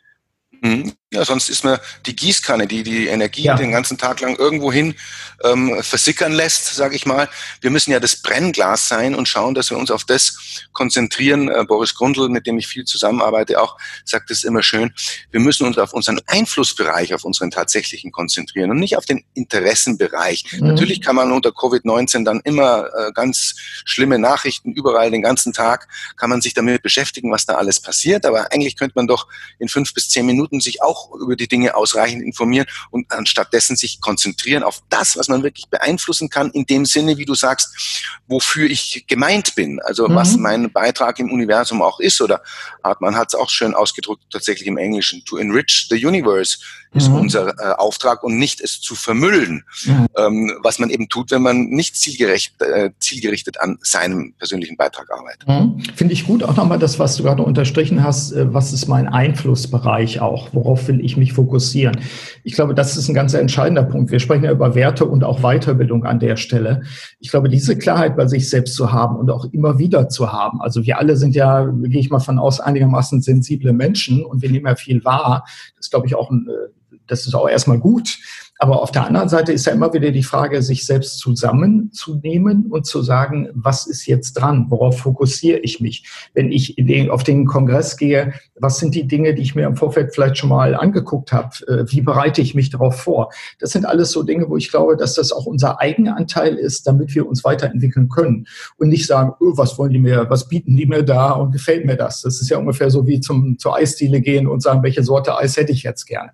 Ja, 1.13 1.25
sonst 1.25 1.49
ist 1.49 1.65
man 1.65 1.77
die 2.05 2.15
Gießkanne, 2.15 2.67
die 2.67 2.83
die 2.83 3.07
Energie 3.07 3.43
ja. 3.43 3.55
den 3.55 3.73
ganzen 3.73 3.97
Tag 3.97 4.21
lang 4.21 4.37
irgendwohin 4.37 4.95
ähm, 5.43 5.83
versickern 5.83 6.31
lässt, 6.31 6.73
sage 6.73 6.95
ich 6.95 7.05
mal. 7.05 7.27
Wir 7.59 7.69
müssen 7.69 7.91
ja 7.91 7.99
das 7.99 8.15
Brennglas 8.15 8.87
sein 8.87 9.13
und 9.13 9.27
schauen, 9.27 9.53
dass 9.53 9.71
wir 9.71 9.77
uns 9.77 9.91
auf 9.91 10.05
das 10.05 10.67
konzentrieren. 10.71 11.49
Äh, 11.49 11.65
Boris 11.67 11.95
Grundl, 11.95 12.29
mit 12.29 12.47
dem 12.47 12.57
ich 12.57 12.67
viel 12.67 12.85
zusammenarbeite, 12.85 13.61
auch 13.61 13.77
sagt 14.05 14.31
es 14.31 14.45
immer 14.45 14.63
schön. 14.63 14.93
Wir 15.31 15.41
müssen 15.41 15.67
uns 15.67 15.77
auf 15.77 15.91
unseren 15.93 16.21
Einflussbereich, 16.27 17.13
auf 17.13 17.25
unseren 17.25 17.51
tatsächlichen 17.51 18.13
konzentrieren 18.13 18.71
und 18.71 18.79
nicht 18.79 18.95
auf 18.95 19.05
den 19.05 19.25
Interessenbereich. 19.33 20.45
Mhm. 20.53 20.67
Natürlich 20.67 21.01
kann 21.01 21.17
man 21.17 21.33
unter 21.33 21.49
Covid-19 21.49 22.23
dann 22.23 22.39
immer 22.45 22.85
äh, 22.85 23.11
ganz 23.11 23.55
schlimme 23.83 24.17
Nachrichten 24.17 24.71
überall 24.71 25.11
den 25.11 25.23
ganzen 25.23 25.51
Tag 25.51 25.89
kann 26.15 26.29
man 26.29 26.39
sich 26.39 26.53
damit 26.53 26.83
beschäftigen, 26.83 27.33
was 27.33 27.45
da 27.45 27.55
alles 27.55 27.81
passiert. 27.81 28.25
Aber 28.25 28.53
eigentlich 28.53 28.77
könnte 28.77 28.93
man 28.95 29.07
doch 29.07 29.27
in 29.59 29.67
fünf 29.67 29.93
bis 29.93 30.07
zehn 30.07 30.25
Minuten 30.25 30.61
sich 30.61 30.81
auch 30.81 31.00
auch 31.01 31.15
über 31.15 31.35
die 31.35 31.47
Dinge 31.47 31.75
ausreichend 31.75 32.23
informieren 32.23 32.67
und 32.89 33.11
anstattdessen 33.11 33.75
sich 33.75 34.01
konzentrieren 34.01 34.63
auf 34.63 34.81
das, 34.89 35.17
was 35.17 35.27
man 35.27 35.43
wirklich 35.43 35.67
beeinflussen 35.69 36.29
kann, 36.29 36.51
in 36.51 36.65
dem 36.65 36.85
Sinne, 36.85 37.17
wie 37.17 37.25
du 37.25 37.35
sagst, 37.35 38.19
wofür 38.27 38.69
ich 38.69 39.05
gemeint 39.07 39.55
bin. 39.55 39.79
Also 39.81 40.07
mhm. 40.07 40.15
was 40.15 40.37
mein 40.37 40.71
Beitrag 40.71 41.19
im 41.19 41.31
Universum 41.31 41.81
auch 41.81 41.99
ist. 41.99 42.21
Oder 42.21 42.41
Hartmann 42.83 43.15
hat 43.15 43.29
es 43.29 43.35
auch 43.35 43.49
schön 43.49 43.73
ausgedrückt, 43.73 44.23
tatsächlich 44.31 44.67
im 44.67 44.77
Englischen, 44.77 45.23
to 45.25 45.37
enrich 45.37 45.87
the 45.89 46.05
universe 46.05 46.59
ist 46.93 47.09
mhm. 47.09 47.15
unser 47.15 47.49
äh, 47.57 47.73
Auftrag 47.77 48.23
und 48.23 48.37
nicht 48.37 48.59
es 48.59 48.81
zu 48.81 48.95
vermüllen, 48.95 49.63
mhm. 49.85 50.07
ähm, 50.17 50.51
was 50.61 50.79
man 50.79 50.89
eben 50.89 51.07
tut, 51.07 51.31
wenn 51.31 51.41
man 51.41 51.69
nicht 51.69 51.95
zielgerecht, 51.95 52.61
äh, 52.61 52.89
zielgerichtet 52.99 53.61
an 53.61 53.77
seinem 53.81 54.33
persönlichen 54.37 54.75
Beitrag 54.75 55.09
arbeitet. 55.09 55.47
Mhm. 55.47 55.79
Finde 55.95 56.13
ich 56.13 56.27
gut, 56.27 56.43
auch 56.43 56.55
nochmal 56.55 56.79
das, 56.79 56.99
was 56.99 57.15
du 57.15 57.23
gerade 57.23 57.43
unterstrichen 57.43 58.03
hast, 58.03 58.33
äh, 58.33 58.53
was 58.53 58.73
ist 58.73 58.87
mein 58.87 59.07
Einflussbereich 59.07 60.19
auch, 60.19 60.49
worauf 60.51 60.87
will 60.89 61.03
ich 61.03 61.15
mich 61.15 61.31
fokussieren. 61.33 61.97
Ich 62.43 62.53
glaube, 62.53 62.75
das 62.75 62.97
ist 62.97 63.07
ein 63.07 63.13
ganz 63.13 63.33
entscheidender 63.33 63.83
Punkt. 63.83 64.11
Wir 64.11 64.19
sprechen 64.19 64.43
ja 64.43 64.51
über 64.51 64.75
Werte 64.75 65.05
und 65.05 65.23
auch 65.23 65.41
Weiterbildung 65.41 66.03
an 66.03 66.19
der 66.19 66.35
Stelle. 66.35 66.81
Ich 67.19 67.29
glaube, 67.29 67.47
diese 67.47 67.77
Klarheit 67.77 68.17
bei 68.17 68.27
sich 68.27 68.49
selbst 68.49 68.75
zu 68.75 68.91
haben 68.91 69.15
und 69.15 69.29
auch 69.31 69.45
immer 69.53 69.79
wieder 69.79 70.09
zu 70.09 70.33
haben. 70.33 70.61
Also 70.61 70.85
wir 70.85 70.97
alle 70.97 71.15
sind 71.15 71.35
ja, 71.35 71.65
gehe 71.65 72.01
ich 72.01 72.09
mal 72.09 72.19
von 72.19 72.37
aus, 72.37 72.59
einigermaßen 72.59 73.21
sensible 73.21 73.71
Menschen 73.71 74.25
und 74.25 74.41
wir 74.41 74.51
nehmen 74.51 74.65
ja 74.65 74.75
viel 74.75 75.05
wahr. 75.05 75.45
Das 75.77 75.85
ist, 75.85 75.91
glaube 75.91 76.07
ich, 76.07 76.15
auch 76.15 76.29
ein 76.29 76.47
äh, 76.49 76.80
das 77.07 77.27
ist 77.27 77.35
auch 77.35 77.49
erstmal 77.49 77.79
gut. 77.79 78.17
Aber 78.61 78.83
auf 78.83 78.91
der 78.91 79.07
anderen 79.07 79.27
Seite 79.27 79.51
ist 79.51 79.65
ja 79.65 79.73
immer 79.73 79.91
wieder 79.91 80.11
die 80.11 80.21
Frage, 80.21 80.61
sich 80.61 80.85
selbst 80.85 81.17
zusammenzunehmen 81.17 82.67
und 82.67 82.85
zu 82.85 83.01
sagen, 83.01 83.49
was 83.55 83.87
ist 83.87 84.05
jetzt 84.05 84.33
dran? 84.33 84.67
Worauf 84.69 84.99
fokussiere 84.99 85.57
ich 85.57 85.79
mich? 85.79 86.07
Wenn 86.35 86.51
ich 86.51 86.75
auf 87.09 87.23
den 87.23 87.47
Kongress 87.47 87.97
gehe, 87.97 88.35
was 88.53 88.77
sind 88.77 88.93
die 88.93 89.07
Dinge, 89.07 89.33
die 89.33 89.41
ich 89.41 89.55
mir 89.55 89.65
im 89.65 89.75
Vorfeld 89.75 90.13
vielleicht 90.13 90.37
schon 90.37 90.49
mal 90.49 90.75
angeguckt 90.75 91.33
habe? 91.33 91.49
Äh, 91.67 91.91
wie 91.91 92.01
bereite 92.01 92.43
ich 92.43 92.53
mich 92.53 92.69
darauf 92.69 93.01
vor? 93.01 93.31
Das 93.57 93.71
sind 93.71 93.87
alles 93.87 94.11
so 94.11 94.21
Dinge, 94.21 94.47
wo 94.47 94.57
ich 94.57 94.69
glaube, 94.69 94.95
dass 94.95 95.15
das 95.15 95.31
auch 95.31 95.47
unser 95.47 95.81
Eigenanteil 95.81 96.53
ist, 96.53 96.85
damit 96.85 97.15
wir 97.15 97.27
uns 97.27 97.43
weiterentwickeln 97.43 98.09
können. 98.09 98.45
Und 98.77 98.89
nicht 98.89 99.07
sagen, 99.07 99.33
oh, 99.39 99.53
was 99.57 99.79
wollen 99.79 99.93
die 99.93 99.97
mir, 99.97 100.27
was 100.29 100.47
bieten 100.47 100.77
die 100.77 100.85
mir 100.85 101.01
da 101.01 101.31
und 101.31 101.51
gefällt 101.51 101.87
mir 101.87 101.97
das? 101.97 102.21
Das 102.21 102.39
ist 102.39 102.49
ja 102.51 102.59
ungefähr 102.59 102.91
so 102.91 103.07
wie 103.07 103.21
zum, 103.21 103.57
zur 103.57 103.75
Eisdiele 103.75 104.21
gehen 104.21 104.45
und 104.45 104.61
sagen, 104.61 104.83
welche 104.83 105.01
Sorte 105.01 105.35
Eis 105.35 105.57
hätte 105.57 105.71
ich 105.71 105.81
jetzt 105.81 106.05
gerne. 106.05 106.29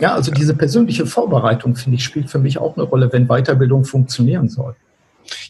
Ja, 0.00 0.14
also 0.14 0.30
diese 0.30 0.54
persönliche 0.54 1.06
Vorbereitung, 1.06 1.76
finde 1.76 1.96
ich, 1.96 2.04
spielt 2.04 2.30
für 2.30 2.38
mich 2.38 2.58
auch 2.58 2.76
eine 2.76 2.84
Rolle, 2.84 3.12
wenn 3.12 3.26
Weiterbildung 3.26 3.84
funktionieren 3.84 4.48
soll. 4.48 4.74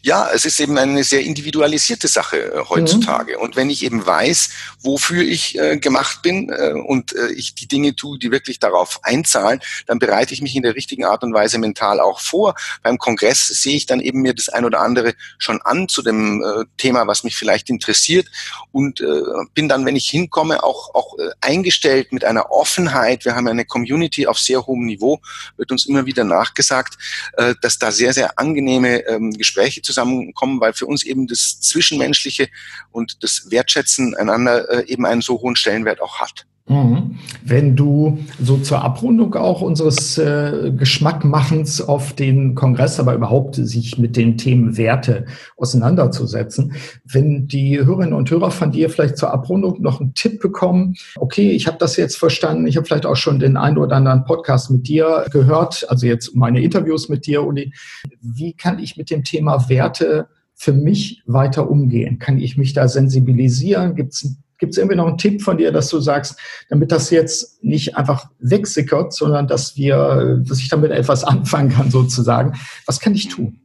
Ja, 0.01 0.29
es 0.33 0.45
ist 0.45 0.59
eben 0.59 0.77
eine 0.77 1.03
sehr 1.03 1.21
individualisierte 1.21 2.07
Sache 2.07 2.53
äh, 2.53 2.63
heutzutage. 2.69 3.37
Mhm. 3.37 3.43
Und 3.43 3.55
wenn 3.55 3.69
ich 3.69 3.83
eben 3.83 4.05
weiß, 4.05 4.49
wofür 4.81 5.23
ich 5.23 5.57
äh, 5.57 5.77
gemacht 5.77 6.21
bin 6.21 6.49
äh, 6.49 6.73
und 6.73 7.15
äh, 7.15 7.31
ich 7.33 7.55
die 7.55 7.67
Dinge 7.67 7.95
tue, 7.95 8.17
die 8.19 8.31
wirklich 8.31 8.59
darauf 8.59 8.99
einzahlen, 9.03 9.59
dann 9.87 9.99
bereite 9.99 10.33
ich 10.33 10.41
mich 10.41 10.55
in 10.55 10.63
der 10.63 10.75
richtigen 10.75 11.05
Art 11.05 11.23
und 11.23 11.33
Weise 11.33 11.57
mental 11.57 11.99
auch 11.99 12.19
vor. 12.19 12.55
Beim 12.83 12.97
Kongress 12.97 13.47
sehe 13.47 13.75
ich 13.75 13.85
dann 13.85 13.99
eben 13.99 14.21
mir 14.21 14.33
das 14.33 14.49
ein 14.49 14.65
oder 14.65 14.81
andere 14.81 15.13
schon 15.37 15.61
an 15.61 15.87
zu 15.87 16.01
dem 16.01 16.43
äh, 16.43 16.65
Thema, 16.77 17.07
was 17.07 17.23
mich 17.23 17.35
vielleicht 17.35 17.69
interessiert 17.69 18.27
und 18.71 19.01
äh, 19.01 19.05
bin 19.53 19.69
dann, 19.69 19.85
wenn 19.85 19.95
ich 19.95 20.07
hinkomme, 20.09 20.63
auch, 20.63 20.93
auch 20.93 21.17
eingestellt 21.41 22.11
mit 22.11 22.23
einer 22.23 22.51
Offenheit. 22.51 23.25
Wir 23.25 23.35
haben 23.35 23.47
eine 23.47 23.65
Community 23.65 24.27
auf 24.27 24.39
sehr 24.39 24.65
hohem 24.65 24.85
Niveau, 24.85 25.19
wird 25.57 25.71
uns 25.71 25.85
immer 25.85 26.05
wieder 26.05 26.23
nachgesagt, 26.23 26.97
dass 27.61 27.79
da 27.79 27.91
sehr, 27.91 28.13
sehr 28.13 28.37
angenehme 28.37 29.05
ähm, 29.07 29.31
Gespräche 29.31 29.64
Gespräche 29.65 29.81
zusammenkommen, 29.81 30.61
weil 30.61 30.73
für 30.73 30.85
uns 30.85 31.03
eben 31.03 31.27
das 31.27 31.59
Zwischenmenschliche 31.59 32.49
und 32.91 33.23
das 33.23 33.49
Wertschätzen 33.49 34.15
einander 34.15 34.69
äh, 34.69 34.91
eben 34.91 35.05
einen 35.05 35.21
so 35.21 35.41
hohen 35.41 35.55
Stellenwert 35.55 36.01
auch 36.01 36.19
hat. 36.19 36.45
Mhm. 36.67 37.17
Wenn 37.43 37.75
du 37.75 38.17
so 38.41 38.57
zur 38.57 38.83
Abrundung 38.83 39.35
auch 39.35 39.61
unseres 39.61 40.17
äh, 40.17 40.71
Geschmackmachens 40.75 41.79
auf 41.79 42.13
den 42.13 42.55
Kongress, 42.55 42.99
aber 42.99 43.13
überhaupt 43.13 43.55
sich 43.55 43.99
mit 43.99 44.17
den 44.17 44.35
Themen 44.37 44.75
Werte 44.75 45.25
auseinanderzusetzen, 45.57 46.73
wenn 47.03 47.47
die 47.47 47.77
Hörerinnen 47.77 48.13
und 48.13 48.31
Hörer 48.31 48.49
von 48.49 48.71
dir 48.71 48.89
vielleicht 48.89 49.17
zur 49.17 49.31
Abrundung 49.31 49.79
noch 49.79 50.01
einen 50.01 50.15
Tipp 50.15 50.41
bekommen, 50.41 50.95
okay, 51.17 51.51
ich 51.51 51.67
habe 51.67 51.77
das 51.77 51.97
jetzt 51.97 52.17
verstanden, 52.17 52.65
ich 52.65 52.77
habe 52.77 52.87
vielleicht 52.87 53.05
auch 53.05 53.15
schon 53.15 53.37
den 53.37 53.57
einen 53.57 53.77
oder 53.77 53.95
anderen 53.95 54.23
Podcast 54.23 54.71
mit 54.71 54.87
dir 54.87 55.27
gehört, 55.31 55.85
also 55.87 56.07
jetzt 56.07 56.35
meine 56.35 56.63
Interviews 56.63 57.09
mit 57.09 57.27
dir, 57.27 57.45
Uli, 57.45 57.73
wie 58.21 58.53
kann 58.53 58.79
ich 58.79 58.97
mit 58.97 59.11
dem 59.11 59.23
Thema 59.23 59.69
Werte 59.69 60.29
für 60.55 60.73
mich 60.73 61.21
weiter 61.27 61.69
umgehen? 61.69 62.17
Kann 62.17 62.39
ich 62.39 62.57
mich 62.57 62.73
da 62.73 62.87
sensibilisieren? 62.87 63.93
Gibt 63.93 64.13
es 64.13 64.37
Gibt 64.57 64.73
es 64.73 64.77
irgendwie 64.77 64.95
noch 64.95 65.07
einen 65.07 65.17
Tipp 65.17 65.41
von 65.41 65.57
dir, 65.57 65.71
dass 65.71 65.89
du 65.89 65.99
sagst, 65.99 66.39
damit 66.69 66.91
das 66.91 67.09
jetzt 67.09 67.63
nicht 67.63 67.97
einfach 67.97 68.29
wegsickert, 68.39 69.13
sondern 69.13 69.47
dass 69.47 69.75
wir, 69.75 70.41
dass 70.45 70.59
ich 70.59 70.69
damit 70.69 70.91
etwas 70.91 71.23
anfangen 71.25 71.69
kann 71.69 71.91
sozusagen? 71.91 72.53
Was 72.85 72.99
kann 72.99 73.15
ich 73.15 73.27
tun? 73.27 73.59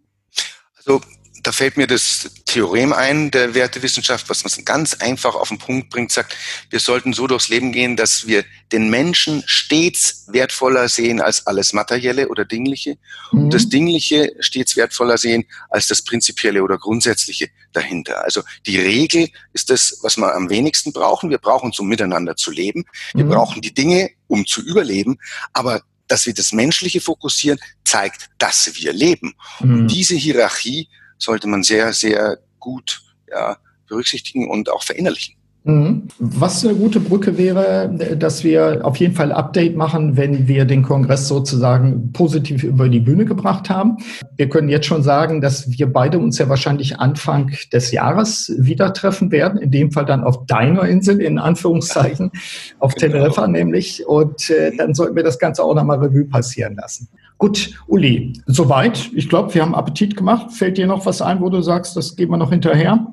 Also 0.76 1.00
da 1.42 1.52
fällt 1.52 1.76
mir 1.76 1.86
das 1.86 2.30
Theorem 2.46 2.92
ein 2.92 3.30
der 3.30 3.54
Wertewissenschaft, 3.54 4.28
was 4.28 4.44
man 4.44 4.64
ganz 4.64 4.94
einfach 4.94 5.34
auf 5.34 5.48
den 5.48 5.58
Punkt 5.58 5.90
bringt, 5.90 6.12
sagt, 6.12 6.36
wir 6.70 6.80
sollten 6.80 7.12
so 7.12 7.26
durchs 7.26 7.48
Leben 7.48 7.72
gehen, 7.72 7.96
dass 7.96 8.26
wir 8.26 8.44
den 8.72 8.90
Menschen 8.90 9.42
stets 9.46 10.26
wertvoller 10.28 10.88
sehen 10.88 11.20
als 11.20 11.46
alles 11.46 11.72
Materielle 11.72 12.28
oder 12.28 12.44
Dingliche 12.44 12.96
mhm. 13.32 13.44
und 13.44 13.54
das 13.54 13.68
Dingliche 13.68 14.32
stets 14.40 14.76
wertvoller 14.76 15.18
sehen 15.18 15.44
als 15.70 15.86
das 15.86 16.02
Prinzipielle 16.02 16.62
oder 16.62 16.78
Grundsätzliche 16.78 17.48
dahinter. 17.72 18.22
Also 18.24 18.42
die 18.66 18.78
Regel 18.78 19.28
ist 19.52 19.70
das, 19.70 19.98
was 20.02 20.16
wir 20.16 20.34
am 20.34 20.50
wenigsten 20.50 20.92
brauchen. 20.92 21.30
Wir 21.30 21.38
brauchen 21.38 21.70
es, 21.70 21.78
um 21.78 21.88
miteinander 21.88 22.36
zu 22.36 22.50
leben. 22.50 22.84
Wir 23.14 23.24
mhm. 23.24 23.30
brauchen 23.30 23.62
die 23.62 23.74
Dinge, 23.74 24.10
um 24.26 24.46
zu 24.46 24.62
überleben. 24.62 25.18
Aber 25.52 25.82
dass 26.10 26.26
wir 26.26 26.34
das 26.34 26.52
Menschliche 26.52 27.00
fokussieren, 27.00 27.58
zeigt, 27.84 28.30
dass 28.38 28.74
wir 28.74 28.92
leben. 28.92 29.34
Mhm. 29.60 29.72
Und 29.72 29.88
diese 29.88 30.16
Hierarchie 30.16 30.88
sollte 31.20 31.46
man 31.46 31.62
sehr, 31.62 31.92
sehr 31.92 32.38
gut 32.58 33.02
ja, 33.30 33.56
berücksichtigen 33.86 34.50
und 34.50 34.70
auch 34.70 34.82
verinnerlichen. 34.82 35.36
Mhm. 35.64 36.08
Was 36.18 36.64
eine 36.64 36.74
gute 36.74 37.00
Brücke 37.00 37.36
wäre, 37.36 37.90
dass 38.18 38.44
wir 38.44 38.80
auf 38.82 38.96
jeden 38.96 39.14
Fall 39.14 39.30
Update 39.30 39.76
machen, 39.76 40.16
wenn 40.16 40.48
wir 40.48 40.64
den 40.64 40.82
Kongress 40.82 41.28
sozusagen 41.28 42.12
positiv 42.12 42.64
über 42.64 42.88
die 42.88 43.00
Bühne 43.00 43.26
gebracht 43.26 43.68
haben. 43.68 43.98
Wir 44.36 44.48
können 44.48 44.70
jetzt 44.70 44.86
schon 44.86 45.02
sagen, 45.02 45.42
dass 45.42 45.70
wir 45.70 45.92
beide 45.92 46.18
uns 46.18 46.38
ja 46.38 46.48
wahrscheinlich 46.48 46.98
Anfang 46.98 47.52
des 47.74 47.92
Jahres 47.92 48.50
wieder 48.56 48.94
treffen 48.94 49.30
werden. 49.32 49.60
In 49.60 49.70
dem 49.70 49.92
Fall 49.92 50.06
dann 50.06 50.24
auf 50.24 50.46
deiner 50.46 50.84
Insel, 50.88 51.20
in 51.20 51.38
Anführungszeichen, 51.38 52.30
auf 52.78 52.94
genau. 52.94 53.12
Teneriffa 53.12 53.46
nämlich. 53.46 54.06
Und 54.06 54.48
äh, 54.48 54.74
dann 54.74 54.94
sollten 54.94 55.14
wir 55.14 55.24
das 55.24 55.38
Ganze 55.38 55.62
auch 55.62 55.74
nochmal 55.74 55.98
Revue 55.98 56.24
passieren 56.24 56.76
lassen. 56.76 57.06
Gut, 57.40 57.70
Uli, 57.86 58.34
soweit. 58.44 59.10
Ich 59.14 59.26
glaube, 59.30 59.54
wir 59.54 59.62
haben 59.62 59.74
Appetit 59.74 60.14
gemacht. 60.14 60.52
Fällt 60.52 60.76
dir 60.76 60.86
noch 60.86 61.06
was 61.06 61.22
ein, 61.22 61.40
wo 61.40 61.48
du 61.48 61.62
sagst, 61.62 61.96
das 61.96 62.14
gehen 62.14 62.28
wir 62.28 62.36
noch 62.36 62.50
hinterher? 62.50 63.06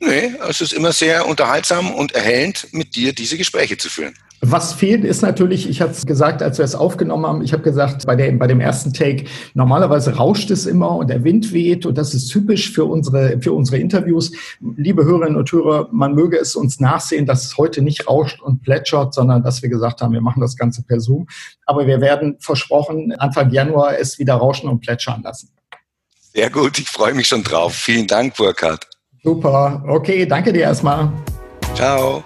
Nee, 0.00 0.32
es 0.48 0.62
ist 0.62 0.72
immer 0.72 0.90
sehr 0.90 1.28
unterhaltsam 1.28 1.90
und 1.92 2.12
erhellend, 2.12 2.68
mit 2.72 2.96
dir 2.96 3.12
diese 3.12 3.36
Gespräche 3.36 3.76
zu 3.76 3.90
führen. 3.90 4.14
Was 4.40 4.72
fehlt, 4.72 5.04
ist 5.04 5.22
natürlich, 5.22 5.68
ich 5.68 5.80
hatte 5.80 5.92
es 5.92 6.06
gesagt, 6.06 6.42
als 6.42 6.58
wir 6.58 6.64
es 6.64 6.76
aufgenommen 6.76 7.26
haben, 7.26 7.42
ich 7.42 7.52
habe 7.52 7.62
gesagt, 7.64 8.06
bei, 8.06 8.14
der, 8.14 8.30
bei 8.32 8.46
dem 8.46 8.60
ersten 8.60 8.92
Take, 8.92 9.24
normalerweise 9.54 10.14
rauscht 10.14 10.50
es 10.52 10.64
immer 10.66 10.92
und 10.92 11.10
der 11.10 11.24
Wind 11.24 11.52
weht 11.52 11.86
und 11.86 11.98
das 11.98 12.14
ist 12.14 12.28
typisch 12.28 12.70
für 12.70 12.84
unsere, 12.84 13.40
für 13.40 13.52
unsere 13.52 13.78
Interviews. 13.78 14.30
Liebe 14.76 15.04
Hörerinnen 15.04 15.36
und 15.36 15.50
Hörer, 15.50 15.88
man 15.90 16.14
möge 16.14 16.38
es 16.38 16.54
uns 16.54 16.78
nachsehen, 16.78 17.26
dass 17.26 17.46
es 17.46 17.58
heute 17.58 17.82
nicht 17.82 18.06
rauscht 18.08 18.40
und 18.40 18.62
plätschert, 18.62 19.12
sondern 19.12 19.42
dass 19.42 19.62
wir 19.62 19.70
gesagt 19.70 20.02
haben, 20.02 20.12
wir 20.12 20.20
machen 20.20 20.40
das 20.40 20.56
Ganze 20.56 20.84
per 20.84 21.00
Zoom. 21.00 21.26
Aber 21.66 21.88
wir 21.88 22.00
werden 22.00 22.36
versprochen, 22.38 23.12
Anfang 23.18 23.50
Januar 23.50 23.98
es 23.98 24.20
wieder 24.20 24.34
rauschen 24.34 24.68
und 24.68 24.80
plätschern 24.80 25.22
lassen. 25.22 25.50
Sehr 26.32 26.50
gut, 26.50 26.78
ich 26.78 26.88
freue 26.88 27.14
mich 27.14 27.26
schon 27.26 27.42
drauf. 27.42 27.74
Vielen 27.74 28.06
Dank, 28.06 28.36
Burkhard. 28.36 28.86
Super. 29.24 29.82
Okay, 29.88 30.26
danke 30.26 30.52
dir 30.52 30.62
erstmal. 30.62 31.10
Ciao. 31.74 32.22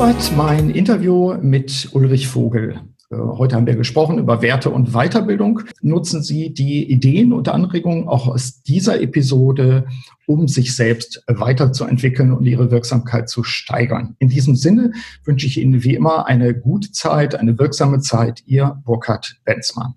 Soweit 0.00 0.32
mein 0.34 0.70
Interview 0.70 1.34
mit 1.42 1.90
Ulrich 1.92 2.26
Vogel. 2.26 2.80
Äh, 3.10 3.16
heute 3.16 3.54
haben 3.54 3.66
wir 3.66 3.76
gesprochen 3.76 4.16
über 4.16 4.40
Werte 4.40 4.70
und 4.70 4.94
Weiterbildung. 4.94 5.60
Nutzen 5.82 6.22
Sie 6.22 6.54
die 6.54 6.90
Ideen 6.90 7.34
und 7.34 7.50
Anregungen 7.50 8.08
auch 8.08 8.26
aus 8.26 8.62
dieser 8.62 9.02
Episode, 9.02 9.84
um 10.24 10.48
sich 10.48 10.74
selbst 10.74 11.22
weiterzuentwickeln 11.26 12.32
und 12.32 12.46
Ihre 12.46 12.70
Wirksamkeit 12.70 13.28
zu 13.28 13.44
steigern. 13.44 14.16
In 14.20 14.30
diesem 14.30 14.56
Sinne 14.56 14.94
wünsche 15.26 15.46
ich 15.46 15.60
Ihnen 15.60 15.84
wie 15.84 15.96
immer 15.96 16.26
eine 16.26 16.54
gute 16.54 16.92
Zeit, 16.92 17.34
eine 17.34 17.58
wirksame 17.58 18.00
Zeit. 18.00 18.42
Ihr 18.46 18.80
Burkhard 18.86 19.36
Benzmann. 19.44 19.96